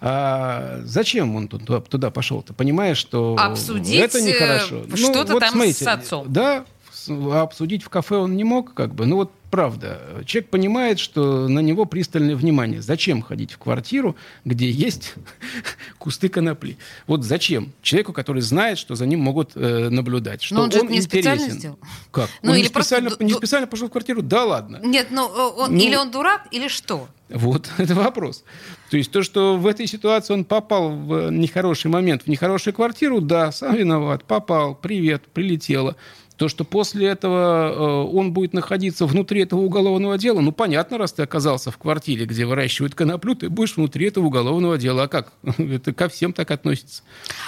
[0.00, 2.52] А зачем он туда, туда пошел-то?
[2.52, 4.84] Понимая, что Обсудить это нехорошо.
[4.94, 6.30] Что-то ну, вот там смотрите, с отцом.
[6.30, 6.66] Да,
[7.08, 9.06] обсудить в кафе он не мог, как бы.
[9.06, 10.22] Ну вот правда.
[10.26, 12.80] Человек понимает, что на него пристальное внимание.
[12.80, 15.14] Зачем ходить в квартиру, где есть
[15.98, 16.78] кусты конопли?
[17.06, 17.72] Вот зачем?
[17.82, 20.42] Человеку, который знает, что за ним могут э, наблюдать.
[20.42, 21.34] Что Но он же он не интересен.
[21.34, 21.78] специально сделал.
[22.10, 22.30] Как?
[22.42, 23.24] Ну, он или не, специально, просто...
[23.24, 24.22] не специально пошел в квартиру?
[24.22, 24.80] Да ладно.
[24.82, 27.08] Нет, ну, он, Ну, или он дурак, или что?
[27.28, 28.44] Вот, это вопрос.
[28.90, 33.20] То есть то, что в этой ситуации он попал в нехороший момент, в нехорошую квартиру,
[33.20, 35.96] да, сам виноват, попал, привет, прилетело.
[36.40, 41.12] То, что после этого э, он будет находиться внутри этого уголовного дела, ну, понятно, раз
[41.12, 45.02] ты оказался в квартире, где выращивают коноплю, ты будешь внутри этого уголовного дела.
[45.02, 45.34] А как?
[45.58, 47.02] Это ко всем так относится.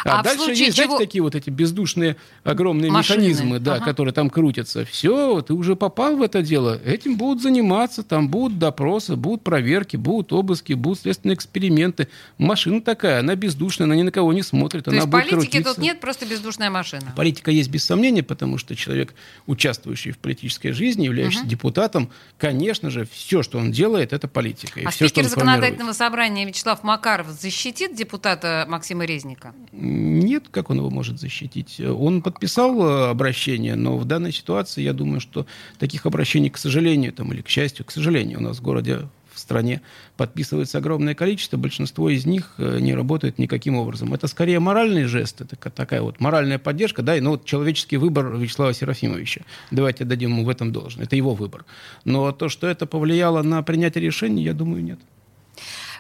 [0.05, 3.85] А, А дальше есть, чего- знаете, такие вот эти бездушные огромные Машины, механизмы, да, ага.
[3.87, 4.85] которые там крутятся.
[4.85, 9.97] Все, ты уже попал в это дело, этим будут заниматься, там будут допросы, будут проверки,
[9.97, 12.09] будут обыски, будут следственные эксперименты.
[12.37, 15.51] Машина такая, она бездушная, она ни на кого не смотрит, То она есть будет политики
[15.53, 15.75] крутиться.
[15.77, 17.15] тут нет, просто бездушная машина.
[17.17, 19.15] Политика есть без сомнения, потому что человек,
[19.47, 24.81] участвующий в политической жизни, являющийся депутатом, конечно же, все, что он делает, это политика.
[24.81, 25.61] И А все, что спикер формирует.
[25.61, 29.55] законодательного собрания Вячеслав Макаров защитит депутата Максима Резника?
[29.73, 31.81] Нет, как он его может защитить?
[31.81, 35.47] Он подписал э, обращение, но в данной ситуации я думаю, что
[35.79, 39.09] таких обращений, к сожалению, там, или к счастью, к сожалению, у нас в городе
[39.53, 39.83] стране
[40.17, 44.15] подписывается огромное количество, большинство из них э, не работает никаким образом.
[44.15, 47.99] Это скорее моральный жест, это ка- такая вот моральная поддержка, да, и ну, вот человеческий
[47.99, 49.43] выбор Вячеслава Серафимовича.
[49.71, 51.05] Давайте дадим ему в этом должное.
[51.05, 51.67] Это его выбор.
[52.05, 54.99] Но то, что это повлияло на принятие решений, я думаю, нет.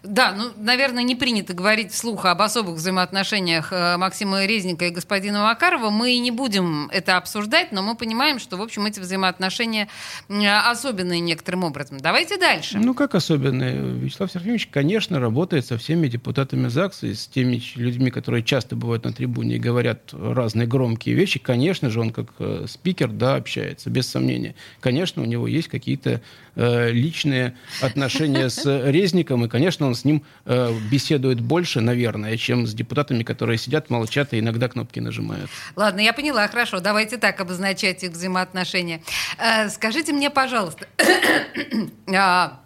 [0.02, 5.42] Да, ну, наверное, не принято говорить вслух об особых взаимоотношениях э, Максима Резника и господина
[5.42, 5.90] Макарова.
[5.90, 9.88] Мы и не будем это обсуждать, но мы понимаем, что, в общем, эти взаимоотношения
[10.28, 11.98] особенные некоторым образом.
[11.98, 12.78] Давайте дальше.
[12.78, 13.80] Ну, как особенные?
[13.80, 19.04] Вячеслав Серафимович, конечно, работает со всеми депутатами ЗАГСа и с теми людьми, которые часто бывают
[19.04, 21.38] на трибуне и говорят разные громкие вещи.
[21.38, 24.56] Конечно же, он как э, спикер, да, общается, без сомнения.
[24.80, 26.20] Конечно, у него есть какие-то
[26.54, 32.74] личные отношения с Резником, и, конечно, он с ним э, беседует больше, наверное, чем с
[32.74, 35.50] депутатами, которые сидят, молчат и иногда кнопки нажимают.
[35.76, 36.80] Ладно, я поняла, хорошо.
[36.80, 39.02] Давайте так обозначать их взаимоотношения.
[39.38, 40.86] Э, Скажите мне, пожалуйста,
[42.14, 42.60] а,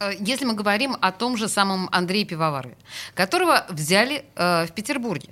[0.00, 2.76] э, если мы говорим о том же самом Андрее Пивоварове,
[3.14, 5.28] которого взяли э, в Петербурге,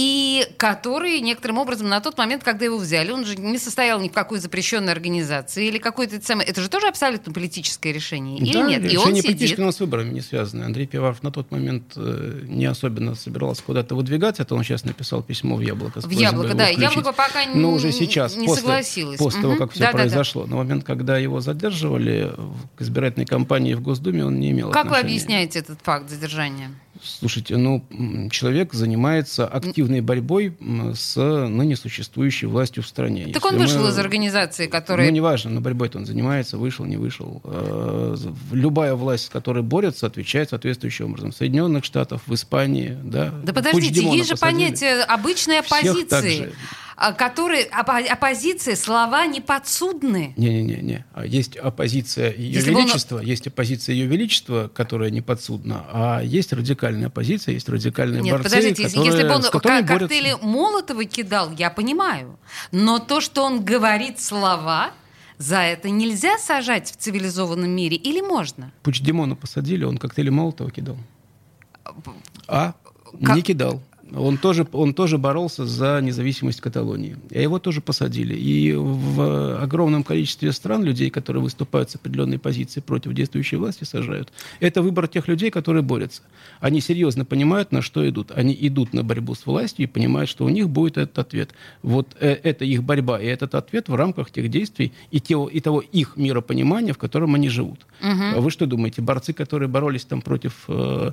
[0.00, 4.08] и который некоторым образом на тот момент, когда его взяли, он же не состоял ни
[4.08, 6.48] в какой запрещенной организации или какой-то самое.
[6.48, 8.78] Это же тоже абсолютно политическое решение, или да, нет?
[8.84, 9.58] И решение он политическое сидит.
[9.58, 10.66] у нас с выборами не связано.
[10.66, 14.42] Андрей Пиваров на тот момент э, не особенно собирался куда-то выдвигаться.
[14.44, 16.00] Это он сейчас написал письмо в «Яблоко».
[16.00, 16.66] В «Яблоко», да.
[16.66, 16.80] включить.
[16.82, 19.18] «Яблоко» пока Но не- уже сейчас, не после, согласилось.
[19.18, 19.62] после того, Мгм.
[19.64, 19.98] как все Да-да-да.
[20.04, 20.46] произошло.
[20.46, 22.30] На момент, когда его задерживали
[22.76, 25.08] к избирательной кампании в Госдуме, он не имел Как вы отношения.
[25.16, 26.70] объясняете этот факт задержания?
[27.02, 27.84] Слушайте, ну,
[28.30, 30.56] человек занимается активной борьбой
[30.94, 33.26] с ныне существующей властью в стране.
[33.32, 35.06] Так Если он вышел мы- из организации, которая...
[35.06, 37.40] ну, неважно, но борьбой-то он занимается, вышел, не вышел.
[37.44, 38.16] Э,
[38.52, 41.32] Любая власть, с которой борется, отвечает соответствующим образом.
[41.32, 43.32] В Соединенных Штатах, в Испании, да.
[43.42, 44.58] Да подождите, есть же посадили.
[44.58, 46.52] понятие обычной оппозиции,
[47.12, 50.34] которые оппо- оппозиция, слова не подсудны.
[50.36, 51.04] Не-не-не.
[51.12, 55.84] А Есть оппозиция Ее Если бы он- Величества, есть оппозиция Ее Величества, которая не подсудна,
[55.92, 59.42] а есть радикальная оппозиция, есть радикальные Нет, борцы, подождите, которые, если бы он
[59.86, 60.08] борются.
[60.08, 62.36] коктейли Молотова кидал, я понимаю.
[62.72, 64.90] Но то, что он говорит слова,
[65.38, 68.72] за это нельзя сажать в цивилизованном мире или можно?
[68.82, 70.96] Пучдемона посадили, он коктейли Молотова кидал.
[72.48, 72.74] А?
[73.24, 73.80] Как- Не кидал.
[74.14, 77.16] Он тоже, он тоже боролся за независимость Каталонии.
[77.30, 78.34] И его тоже посадили.
[78.34, 84.32] И в огромном количестве стран людей, которые выступают с определенной позиции против действующей власти, сажают.
[84.60, 86.22] Это выбор тех людей, которые борются.
[86.60, 88.30] Они серьезно понимают, на что идут.
[88.34, 91.50] Они идут на борьбу с властью и понимают, что у них будет этот ответ.
[91.82, 95.60] Вот э, это их борьба и этот ответ в рамках тех действий и, те- и
[95.60, 97.86] того их миропонимания, в котором они живут.
[98.36, 101.12] А Вы что думаете, борцы, которые боролись там против э,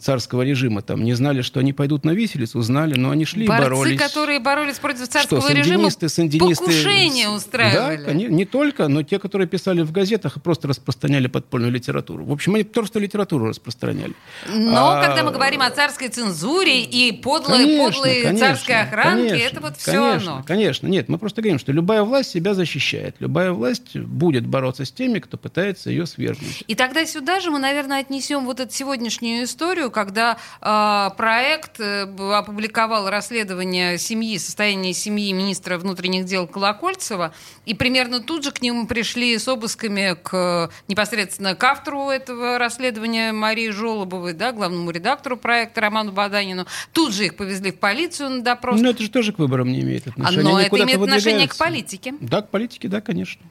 [0.00, 3.48] царского режима, там не знали, что они пойдут на виселицу, знали, но они шли и
[3.48, 3.98] Борцы, боролись.
[4.00, 6.64] которые боролись против царского Что, режима, сандинисты, сандинисты...
[6.64, 7.96] покушение устраивали.
[7.96, 12.24] Да, коне- не только, но те, которые писали в газетах и просто распространяли подпольную литературу.
[12.24, 14.14] В общем, они просто литературу распространяли.
[14.48, 19.28] Но А, когда мы говорим о царской цензуре и подлой, Конечно, подлой конечно, царской охранке,
[19.28, 20.44] конечно, это вот все конечно, оно.
[20.44, 23.16] Конечно, нет, мы просто говорим, что любая власть себя защищает.
[23.20, 26.64] Любая власть будет бороться с теми, кто пытается ее свергнуть.
[26.66, 28.72] И тогда сюда же мы, наверное, отнесем вот эту
[29.12, 36.46] сегодняшнюю историю, когда э, проект э, б- опубликовал расследование семьи, состояния семьи министра внутренних дел
[36.46, 37.34] Колокольцева,
[37.66, 43.32] и примерно тут же к нему пришли с обысками к непосредственно к автору этого расследования
[43.32, 46.66] Марии Жолобовой, да, главному редактору проекта Роману Баданину.
[46.92, 48.80] Тут же их повезли в полицию на допрос.
[48.80, 50.42] Но это же тоже к выборам не имеет отношения.
[50.42, 52.14] Но Они это имеет отношение к политике.
[52.20, 53.42] Да, к политике, да, конечно.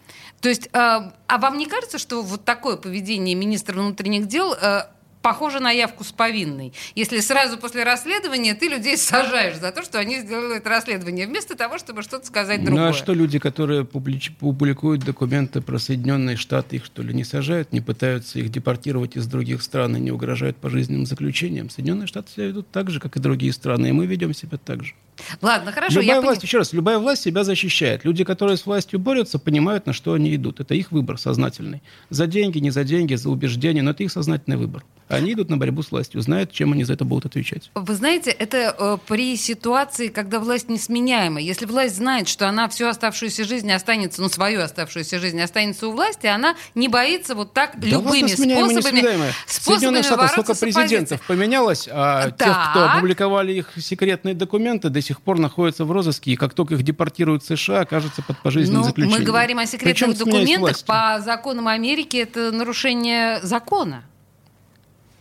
[0.42, 4.86] То есть, э, а вам не кажется, что вот такое поведение министра внутренних дел э,
[5.22, 6.74] похоже на явку с повинной?
[6.96, 11.56] Если сразу после расследования ты людей сажаешь за то, что они сделали это расследование, вместо
[11.56, 12.84] того, чтобы что-то сказать другое.
[12.84, 17.24] Ну а что люди, которые публич- публикуют документы про Соединенные Штаты, их что ли не
[17.24, 21.70] сажают, не пытаются их депортировать из других стран и не угрожают пожизненным заключением?
[21.70, 24.84] Соединенные Штаты себя ведут так же, как и другие страны, и мы ведем себя так
[24.84, 24.94] же.
[25.42, 28.06] Ладно, хорошо, любая я власть, пони- еще раз, любая власть себя защищает.
[28.06, 30.60] Люди, которые с властью борются, понимают, на что они идут.
[30.60, 31.82] Это их выбор сознательный.
[32.10, 34.84] За деньги, не за деньги, за убеждения, но это их сознательный выбор.
[35.12, 37.70] Они идут на борьбу с властью, знают, чем они за это будут отвечать.
[37.76, 41.40] Вы знаете, это э, при ситуации, когда власть несменяема.
[41.42, 45.92] Если власть знает, что она всю оставшуюся жизнь останется, ну, свою оставшуюся жизнь останется у
[45.92, 49.32] власти, она не боится вот так Да любыми способами, несменяемое.
[49.46, 50.88] В способами Соединенных Штатах сколько бороться с оппозицией.
[50.88, 52.38] президентов поменялось, а Так.
[52.48, 56.76] тех, кто опубликовали их секретные документы, до сих пор находятся в розыске, и как только
[56.76, 59.20] их депортируют в США, окажутся под пожизненным Ну, заключением.
[59.20, 60.84] мы говорим о секретных Причем документах.
[60.86, 64.04] По законам Америки это нарушение закона.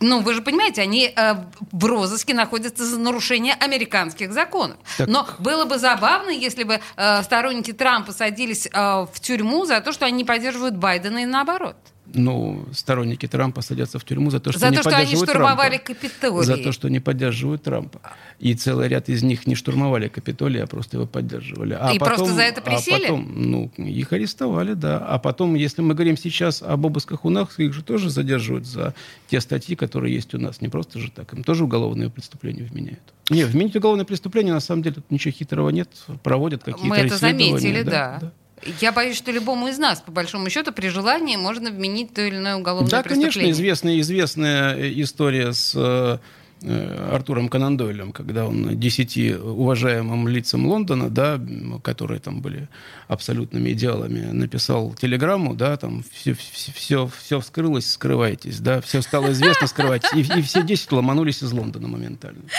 [0.01, 1.35] Ну, вы же понимаете, они э,
[1.71, 4.77] в розыске находятся за нарушение американских законов.
[4.97, 9.79] Так- Но было бы забавно, если бы э, сторонники Трампа садились э, в тюрьму за
[9.81, 11.75] то, что они поддерживают Байдена и наоборот.
[12.13, 15.29] Ну, сторонники Трампа садятся в тюрьму за то, что За не то, что они поддерживают
[15.29, 15.93] штурмовали Трампа.
[15.93, 16.45] Капитолий.
[16.45, 18.01] За то, что не поддерживают Трампа.
[18.39, 21.77] И целый ряд из них не штурмовали Капитолий, а просто его поддерживали.
[21.79, 23.03] А И просто за это а присели?
[23.03, 24.97] потом, ну, их арестовали, да.
[24.97, 28.93] А потом, если мы говорим сейчас об обысках у нас, их же тоже задерживают за
[29.29, 30.61] те статьи, которые есть у нас.
[30.61, 31.33] Не просто же так.
[31.33, 33.01] Им тоже уголовные преступления вменяют.
[33.29, 35.89] Нет, вменить уголовное преступление, на самом деле, тут ничего хитрого нет.
[36.23, 38.31] Проводят какие-то Мы это заметили, да.
[38.79, 42.35] Я боюсь, что любому из нас, по большому счету, при желании можно вменить то или
[42.37, 43.31] иное уголовное Да, преступление.
[43.31, 46.17] конечно, известная, известная э, история с э,
[46.61, 51.41] э, Артуром Конан Дойлем, когда он десяти уважаемым лицам Лондона, да,
[51.83, 52.67] которые там были
[53.07, 59.31] абсолютными идеалами, написал телеграмму, да, там все, все, все, все вскрылось, скрывайтесь, да, все стало
[59.31, 60.13] известно, скрывайтесь.
[60.13, 62.43] И, и все десять ломанулись из Лондона моментально.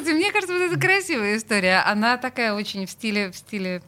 [0.00, 1.82] Слушайте, мне кажется, вот это красивая история.
[1.84, 3.82] Она такая очень в стиле, в стиле,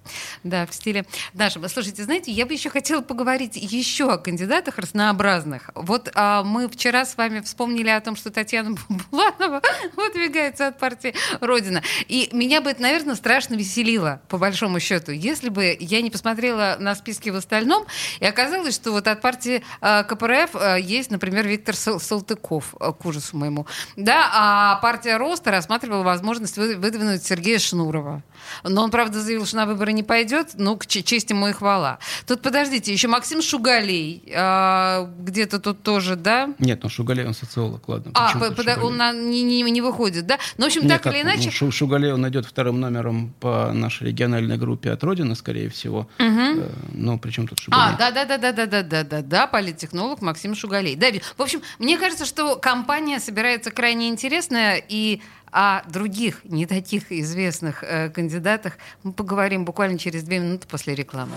[0.45, 1.69] да, в стиле нашего.
[1.69, 5.71] Слушайте, знаете, я бы еще хотела поговорить еще о кандидатах разнообразных.
[5.75, 8.77] Вот а, мы вчера с вами вспомнили о том, что Татьяна
[9.11, 9.63] Буланова
[9.97, 11.83] выдвигается от партии Родина.
[12.09, 16.77] И меня бы это, наверное, страшно веселило, по большому счету, если бы я не посмотрела
[16.79, 17.87] на списки в остальном,
[18.21, 22.93] и оказалось, что вот от партии а, КПРФ а, есть, например, Виктор Сал- Салтыков, а,
[22.93, 23.67] к ужасу моему.
[23.97, 28.23] Да, а партия Роста рассматривала рассматривал возможность выдвинуть Сергея Шнурова.
[28.65, 30.51] Но он, правда, заявил, что на выборы не пойдет.
[30.55, 31.99] Ну, к чести ему и хвала.
[32.27, 34.23] Тут, подождите, еще Максим Шугалей.
[34.35, 36.55] А, где-то тут тоже, да?
[36.59, 38.13] Нет, ну Шугалей, он социолог, ладно.
[38.15, 40.39] А, под, он на, не, не, не выходит, да?
[40.59, 41.51] Ну, в общем, Нет, так как, или иначе...
[41.61, 46.09] Ну, Шугалей, он идет вторым номером по нашей региональной группе от Родины, скорее всего.
[46.19, 46.27] Угу.
[46.29, 47.95] Э, Но ну, при чем тут а, Шугалей?
[47.95, 50.97] А, да-да-да-да-да-да-да-да, политтехнолог Максим Шугалей.
[50.97, 55.21] Да, в общем, мне кажется, что компания собирается крайне интересная, и
[55.53, 61.33] о других, не таких известных э, кандидатах мы поговорим буквально через две минуты после рекламы.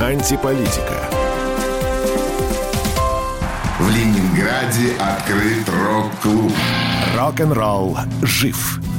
[0.00, 1.08] Антиполитика.
[3.78, 6.52] В Ленинграде открыт рок-клуб.
[7.16, 8.78] Рок-н-ролл жив.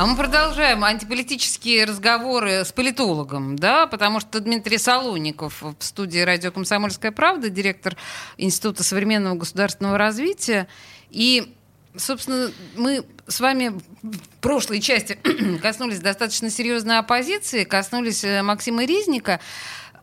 [0.00, 6.50] А мы продолжаем антиполитические разговоры с политологом, да, потому что Дмитрий Солоников в студии радио
[6.50, 7.98] «Комсомольская правда», директор
[8.38, 10.68] Института современного государственного развития.
[11.10, 11.52] И,
[11.94, 15.18] собственно, мы с вами в прошлой части
[15.62, 19.38] коснулись достаточно серьезной оппозиции, коснулись э, Максима Резника.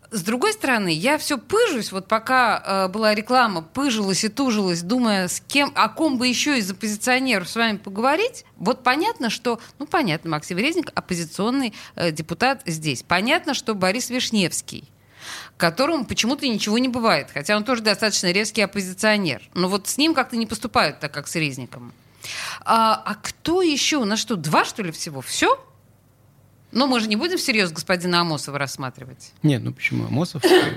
[0.09, 5.27] С другой стороны, я все пыжусь, вот пока э, была реклама, пыжилась и тужилась, думая,
[5.27, 8.45] с кем, о ком бы еще из оппозиционеров с вами поговорить.
[8.55, 13.03] Вот понятно, что, ну понятно, Максим Резник оппозиционный э, депутат здесь.
[13.03, 14.89] Понятно, что Борис Вишневский
[15.57, 19.41] которому почему-то ничего не бывает, хотя он тоже достаточно резкий оппозиционер.
[19.53, 21.93] Но вот с ним как-то не поступают так, как с Резником.
[22.63, 23.97] А, а кто еще?
[23.97, 25.21] У нас что, два, что ли, всего?
[25.21, 25.59] Все?
[26.71, 29.31] Но мы же не будем всерьез господина Амосова рассматривать.
[29.41, 30.05] Нет, ну почему?
[30.05, 30.73] Амосов, э,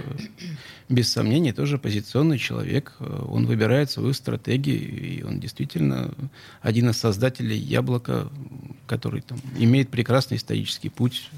[0.89, 2.93] без сомнений, тоже оппозиционный человек.
[3.01, 6.15] Э, Он выбирает свою стратегию, и он действительно
[6.63, 8.29] один из создателей «Яблока»,
[8.87, 11.29] который там, имеет прекрасный исторический путь.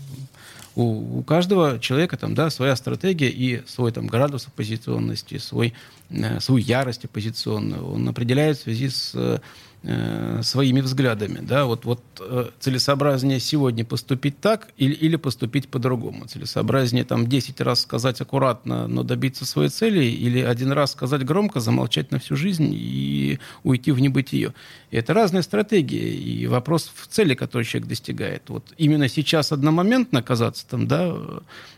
[0.74, 5.72] У, у каждого человека там, да, своя стратегия и свой там, градус оппозиционности, свой,
[6.10, 7.90] э, свою ярость оппозиционную.
[7.90, 9.40] Он определяет в связи с
[9.82, 11.40] э, своими взглядами.
[11.40, 11.64] Да?
[11.64, 16.26] Вот, вот э, целесообразнее сегодня поступить так или, или поступить по-другому.
[16.26, 21.60] Целесообразнее там 10 раз сказать аккуратно, но добиться своей цели, или один раз сказать громко,
[21.60, 24.54] замолчать на всю жизнь и уйти в небытие.
[24.92, 26.12] И это разные стратегии.
[26.12, 28.42] И вопрос в цели, которую человек достигает.
[28.48, 31.16] Вот именно сейчас одномоментно оказаться там, да,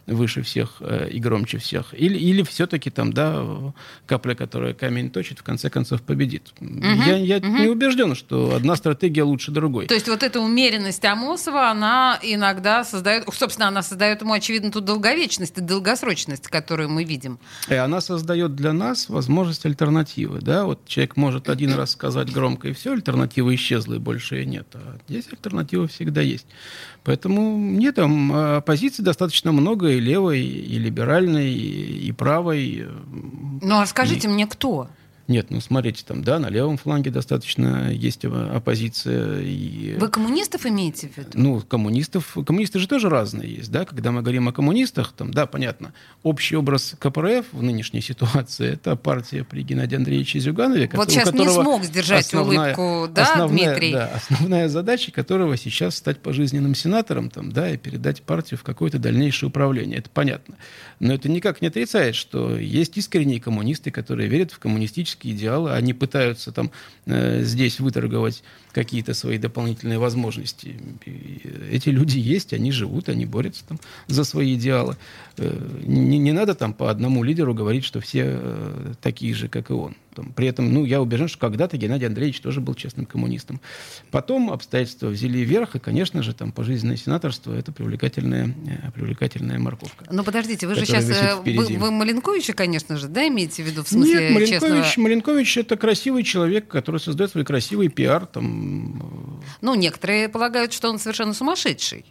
[0.06, 3.72] выше всех э, и громче всех, или, или все-таки там, да,
[4.06, 6.52] капля, которая камень точит, в конце концов победит.
[6.60, 9.86] Я, я не убежден, что одна стратегия лучше другой.
[9.86, 14.80] То есть вот эта умеренность Амосова, она иногда создает, собственно, она создает ему, очевидно, ту
[14.80, 17.38] долговечность и долгосрочность, которую мы видим.
[17.68, 20.40] И она создает для нас возможность альтернативы.
[20.40, 20.64] Да?
[20.64, 24.66] Вот человек может один раз сказать громко, и все, альтернатива исчезла, и больше ее нет.
[24.74, 26.46] А здесь альтернатива всегда есть.
[27.02, 32.86] Поэтому нет, там оппозиции достаточно много, и левой, и либеральной, и, и правой.
[33.62, 34.30] Ну а скажите и...
[34.30, 34.88] мне, кто?
[35.26, 39.40] Нет, ну смотрите, там, да, на левом фланге достаточно есть оппозиция.
[39.40, 39.96] И...
[39.98, 41.30] Вы коммунистов имеете в виду?
[41.34, 45.46] Ну, коммунистов, коммунисты же тоже разные есть, да, когда мы говорим о коммунистах, там, да,
[45.46, 51.32] понятно, общий образ КПРФ в нынешней ситуации, это партия при Геннадии Андреевиче Зюганове, вот сейчас
[51.32, 53.92] не смог сдержать основная, улыбку, да, основная, Дмитрий?
[53.92, 58.98] Да, основная задача которого сейчас стать пожизненным сенатором, там, да, и передать партию в какое-то
[58.98, 60.56] дальнейшее управление, это понятно.
[61.00, 65.72] Но это никак не отрицает, что есть искренние коммунисты, которые верят в коммунистические политические идеалы,
[65.72, 66.70] они пытаются там
[67.06, 68.42] э, здесь выторговать
[68.72, 70.76] какие-то свои дополнительные возможности.
[71.06, 71.40] И
[71.70, 74.96] эти люди есть, они живут, они борются там за свои идеалы.
[75.38, 79.70] Э, не, не надо там по одному лидеру говорить, что все э, такие же, как
[79.70, 79.94] и он.
[80.14, 83.60] Там, при этом, ну, я убежден, что когда-то Геннадий Андреевич тоже был честным коммунистом.
[84.10, 90.06] Потом обстоятельства взяли вверх, и, конечно же, там пожизненное сенаторство– это привлекательная, э, привлекательная морковка.
[90.10, 91.04] Ну, подождите, вы же сейчас,
[91.44, 95.02] вы, вы Маленковича, конечно же, да, имеете в виду, в смысле Нет, Маленкович, честного...
[95.04, 99.42] Маленкович– это красивый человек, который создает свой красивый пиар, там...
[99.60, 102.04] Ну, некоторые полагают, что он совершенно сумасшедший.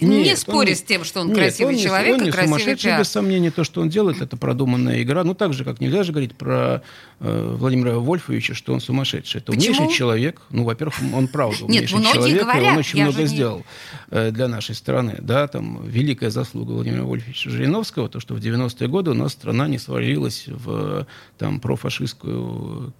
[0.00, 2.30] Нет, не споря он, с тем, что он нет, красивый он человек он и не
[2.32, 3.00] красивый сумасшедший, пиар.
[3.00, 5.22] без сомнения, то, что он делает, это продуманная игра.
[5.22, 6.82] Ну, так же, как нельзя же говорить про
[7.20, 9.40] э, Владимира Вольфовича, что он сумасшедший.
[9.40, 9.74] Это Почему?
[9.76, 10.42] умнейший человек.
[10.50, 13.26] Ну, во-первых, он правда Нет, умнейший человек, говорят, и он очень много не...
[13.26, 13.64] сделал
[14.10, 15.16] э, для нашей страны.
[15.20, 19.68] Да, там великая заслуга Владимира Вольфовича Жириновского, то, что в 90-е годы у нас страна
[19.68, 21.06] не свалилась в
[21.38, 22.92] там, профашистскую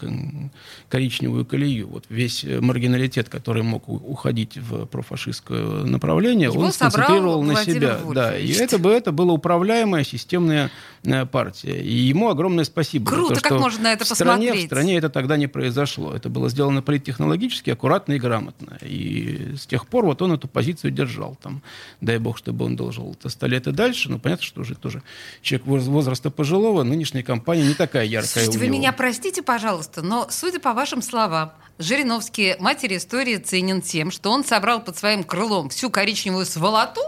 [0.89, 1.89] коричневую колею.
[1.89, 7.99] Вот весь маргиналитет, который мог уходить в профашистское направление, Его он сконцентрировал на себя.
[8.13, 10.71] Да, и это бы это была управляемая системная
[11.03, 11.81] э, партия.
[11.81, 13.11] И ему огромное спасибо.
[13.11, 14.65] за Круто, то, как что можно на это в стране, посмотреть?
[14.65, 16.13] В стране это тогда не произошло.
[16.15, 18.79] Это было сделано политтехнологически, аккуратно и грамотно.
[18.83, 21.37] И с тех пор вот он эту позицию держал.
[21.43, 21.63] Там,
[22.01, 24.11] дай бог, чтобы он дожил это сто лет и дальше.
[24.11, 25.03] Но понятно, что уже тоже
[25.43, 30.27] человек воз- возраста пожилого, нынешняя компания не такая яркая Слушайте, вы меня простите, пожалуйста, но,
[30.31, 35.69] судя по вашим словам, Жириновский матери истории ценен тем, что он собрал под своим крылом
[35.71, 37.01] всю коричневую сволоту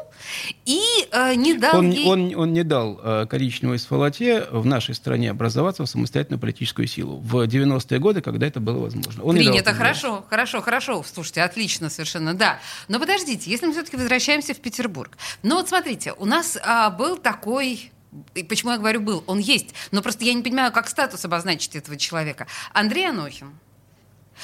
[0.64, 0.80] и
[1.12, 2.06] э, не дал Он, ей...
[2.06, 7.18] он, он не дал э, коричневой сволоте в нашей стране образоваться в самостоятельную политическую силу
[7.18, 9.22] в 90-е годы, когда это было возможно.
[9.22, 9.76] Он не дал Принято, этого.
[9.76, 11.04] хорошо, хорошо, хорошо.
[11.14, 12.58] Слушайте, отлично совершенно, да.
[12.88, 15.16] Но подождите, если мы все-таки возвращаемся в Петербург.
[15.44, 17.92] Ну вот смотрите, у нас а, был такой
[18.34, 21.76] и почему я говорю был, он есть, но просто я не понимаю, как статус обозначить
[21.76, 22.46] этого человека.
[22.72, 23.52] Андрей Анохин.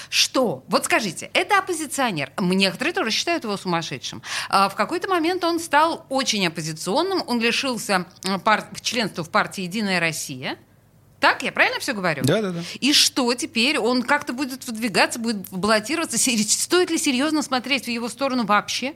[0.08, 0.64] Что?
[0.68, 2.32] Вот скажите, это оппозиционер.
[2.38, 4.22] Некоторые тоже считают его сумасшедшим.
[4.48, 7.22] А, В какой-то момент он стал очень оппозиционным.
[7.26, 8.06] Он лишился
[8.44, 10.58] пар- членства в партии «Единая Россия».
[11.20, 12.24] Так, я правильно все говорю?
[12.24, 12.62] Да, да, да.
[12.80, 13.78] И что теперь?
[13.78, 16.18] Он как-то будет выдвигаться, будет баллотироваться?
[16.18, 18.94] Стоит ли серьезно смотреть в его сторону вообще?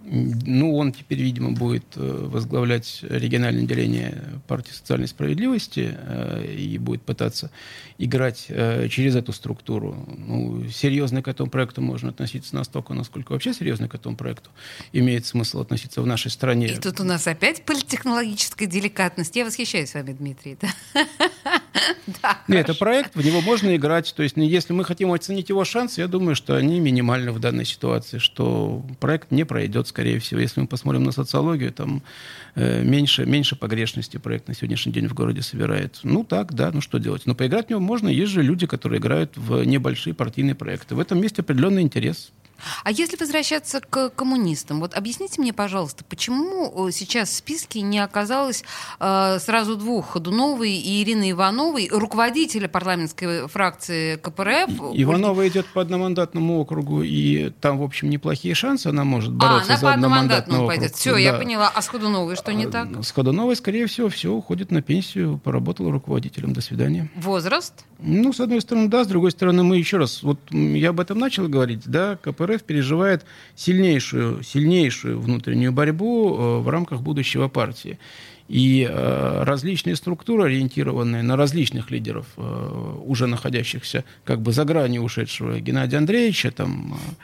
[0.00, 7.02] Ну, он теперь, видимо, будет э, возглавлять региональное отделение партии социальной справедливости э, и будет
[7.02, 7.50] пытаться
[7.98, 9.96] играть э, через эту структуру.
[10.16, 14.50] Ну, серьезно к этому проекту можно относиться настолько, насколько вообще серьезно к этому проекту
[14.92, 16.68] имеет смысл относиться в нашей стране.
[16.68, 19.36] И тут у нас опять политтехнологическая деликатность.
[19.36, 20.56] Я восхищаюсь вами, Дмитрий.
[20.60, 20.68] Да?
[22.22, 24.12] Да, Нет, это проект, в него можно играть.
[24.14, 27.38] То есть, ну, если мы хотим оценить его шансы, я думаю, что они минимальны в
[27.38, 30.40] данной ситуации, что проект не пройдет, скорее всего.
[30.40, 32.02] Если мы посмотрим на социологию, там
[32.54, 36.00] э, меньше, меньше погрешности проект на сегодняшний день в городе собирает.
[36.02, 37.22] Ну так, да, ну что делать?
[37.26, 38.08] Но поиграть в него можно.
[38.08, 40.94] Есть же люди, которые играют в небольшие партийные проекты.
[40.94, 42.32] В этом месте определенный интерес.
[42.84, 47.98] А если возвращаться к коммунистам, вот объясните мне, пожалуйста, почему э, сейчас в списке не
[47.98, 48.64] оказалось
[49.00, 54.70] э, сразу двух, Ходуновой и Ирины Ивановой, руководителя парламентской фракции КПРФ?
[54.94, 58.88] Иванова идет по одномандатному округу, и там, в общем, неплохие шансы.
[58.88, 60.76] Она может А, бороться она за по одномандатному округ.
[60.78, 60.96] пойдет.
[60.96, 61.38] Все, я Да.
[61.38, 61.70] поняла.
[61.74, 62.88] А с Ходуновой что не так?
[63.04, 66.52] С Ходуновой, скорее всего, все уходит на пенсию, поработала руководителем.
[66.52, 67.10] До свидания.
[67.16, 67.84] Возраст?
[67.98, 71.18] Ну, с одной стороны, да, с другой стороны, мы еще раз, вот я об этом
[71.18, 73.24] начал говорить, да, КПРФ переживает
[73.54, 77.98] сильнейшую, сильнейшую внутреннюю борьбу э, в рамках будущего партии.
[78.48, 85.02] И э, различные структуры, ориентированные на различных лидеров, э, уже находящихся как бы за гранью
[85.02, 87.14] ушедшего Геннадия Андреевича, там, э,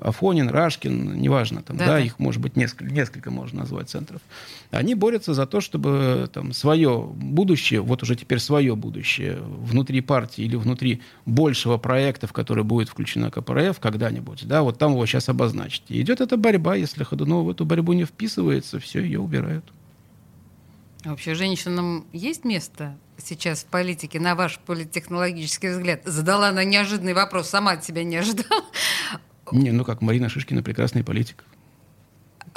[0.00, 2.00] Афонин, Рашкин, неважно, там, Да, да, да.
[2.00, 4.20] их может быть несколько, несколько можно назвать центров.
[4.70, 10.44] Они борются за то, чтобы там свое будущее, вот уже теперь свое будущее внутри партии
[10.44, 15.28] или внутри большего проекта, в который будет включена КПРФ когда-нибудь, да, вот там его сейчас
[15.28, 15.82] обозначить.
[15.88, 19.64] И идет эта борьба, если Ходунова в эту борьбу не вписывается, все, ее убирают.
[21.04, 26.02] А Вообще, женщинам есть место сейчас в политике, на ваш политтехнологический взгляд?
[26.04, 28.64] Задала она неожиданный вопрос, сама от себя не ожидала.
[29.52, 31.44] Не, ну как, Марина Шишкина прекрасный политик.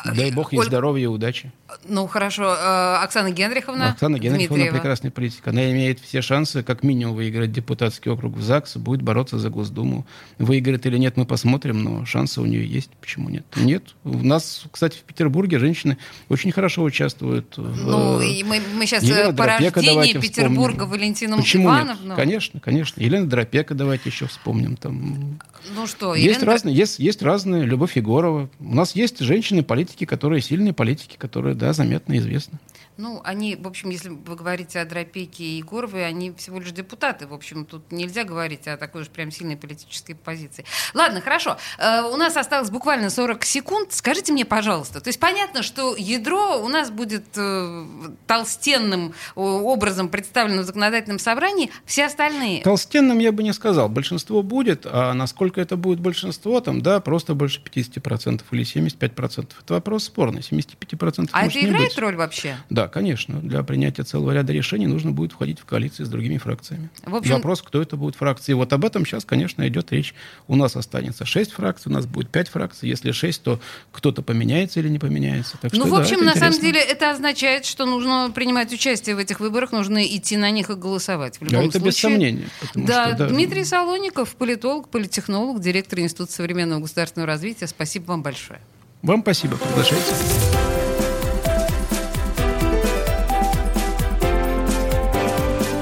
[0.06, 1.51] Дай бог ей Оль- здоровья и удачи.
[1.88, 2.56] Ну, хорошо.
[2.56, 4.74] э, Оксана Генриховна Оксана Генриховна Дмитриева.
[4.76, 5.47] прекрасный политик.
[5.47, 10.06] Она имеет все шансы, как минимум, выиграть депутатский округ в ЗАГС, будет бороться за Госдуму.
[10.38, 12.89] Выиграет или нет, мы посмотрим, но шансы у нее есть.
[13.01, 13.45] Почему нет?
[13.56, 13.95] Нет.
[14.04, 15.97] У нас, кстати, в Петербурге женщины
[16.30, 17.58] очень хорошо участвуют.
[17.58, 20.91] в, Ну, э, и мы, мы сейчас Елена по Дропека рождению давайте Петербурга вспомним.
[20.91, 22.08] Валентину Почему Ивановну.
[22.08, 22.16] нет?
[22.16, 23.01] Конечно, конечно.
[23.01, 24.76] Елена Дропека давайте еще вспомним.
[24.76, 25.39] Там.
[25.76, 27.64] Ну что, Есть Елена разные, есть, есть разные.
[27.64, 28.49] Любовь Егорова.
[28.60, 32.60] У нас есть женщины-политики, которые сильные политики, которые, да, заметно известны.
[32.98, 37.26] Ну, они, в общем, если вы говорите о Дропеке и Егоровой, они всего лишь депутаты.
[37.28, 40.66] В общем, тут нельзя говорить о такой уж прям сильной политической позиции.
[40.94, 41.58] Ладно, хорошо.
[41.80, 43.94] Э, у нас осталось буквально 40 секунд.
[43.94, 47.86] Скажите мне, пожалуйста, то есть понятно, что ядро у нас будет э,
[48.28, 51.72] толстенным э, образом представлено в законодательном собрании.
[51.86, 52.64] Все остальные...
[52.64, 53.89] Толстенным я бы не сказал.
[53.89, 59.50] Большинство будет, а насколько это будет большинство, там, да, просто больше 50% или 75%.
[59.62, 60.41] Это вопрос спорный.
[60.41, 61.98] 75% А это играет быть.
[61.98, 62.58] роль вообще?
[62.70, 63.40] Да, конечно.
[63.40, 66.90] Для принятия целого ряда решений нужно будет входить в коалиции с другими фракциями.
[67.06, 68.54] В общем- Вопрос, кто это будет фракции.
[68.54, 70.14] Вот об этом сейчас, конечно, идет речь.
[70.48, 72.90] У нас останется 6 фракций, у нас будет 5 фракций.
[72.90, 73.60] Если 6, то
[73.92, 75.58] кто-то поменяется или не поменяется.
[75.62, 76.64] Так Ну, что, в да, общем, это на самом интересно.
[76.80, 80.76] деле это означает, что нужно принимать участие в этих выборах, нужно идти на них и
[80.76, 81.38] голосовать.
[81.38, 82.12] В Да, любом это без случае.
[82.12, 82.50] сомнения.
[82.62, 87.68] потому Да, что, да, Дмитрий Солоников, политолог, политтехнолог, директор Института современного государственного развития.
[87.68, 88.60] Спасибо вам большое.
[89.02, 90.73] Вам спасибо, приглашайте.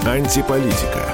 [0.05, 1.10] Антиполитика.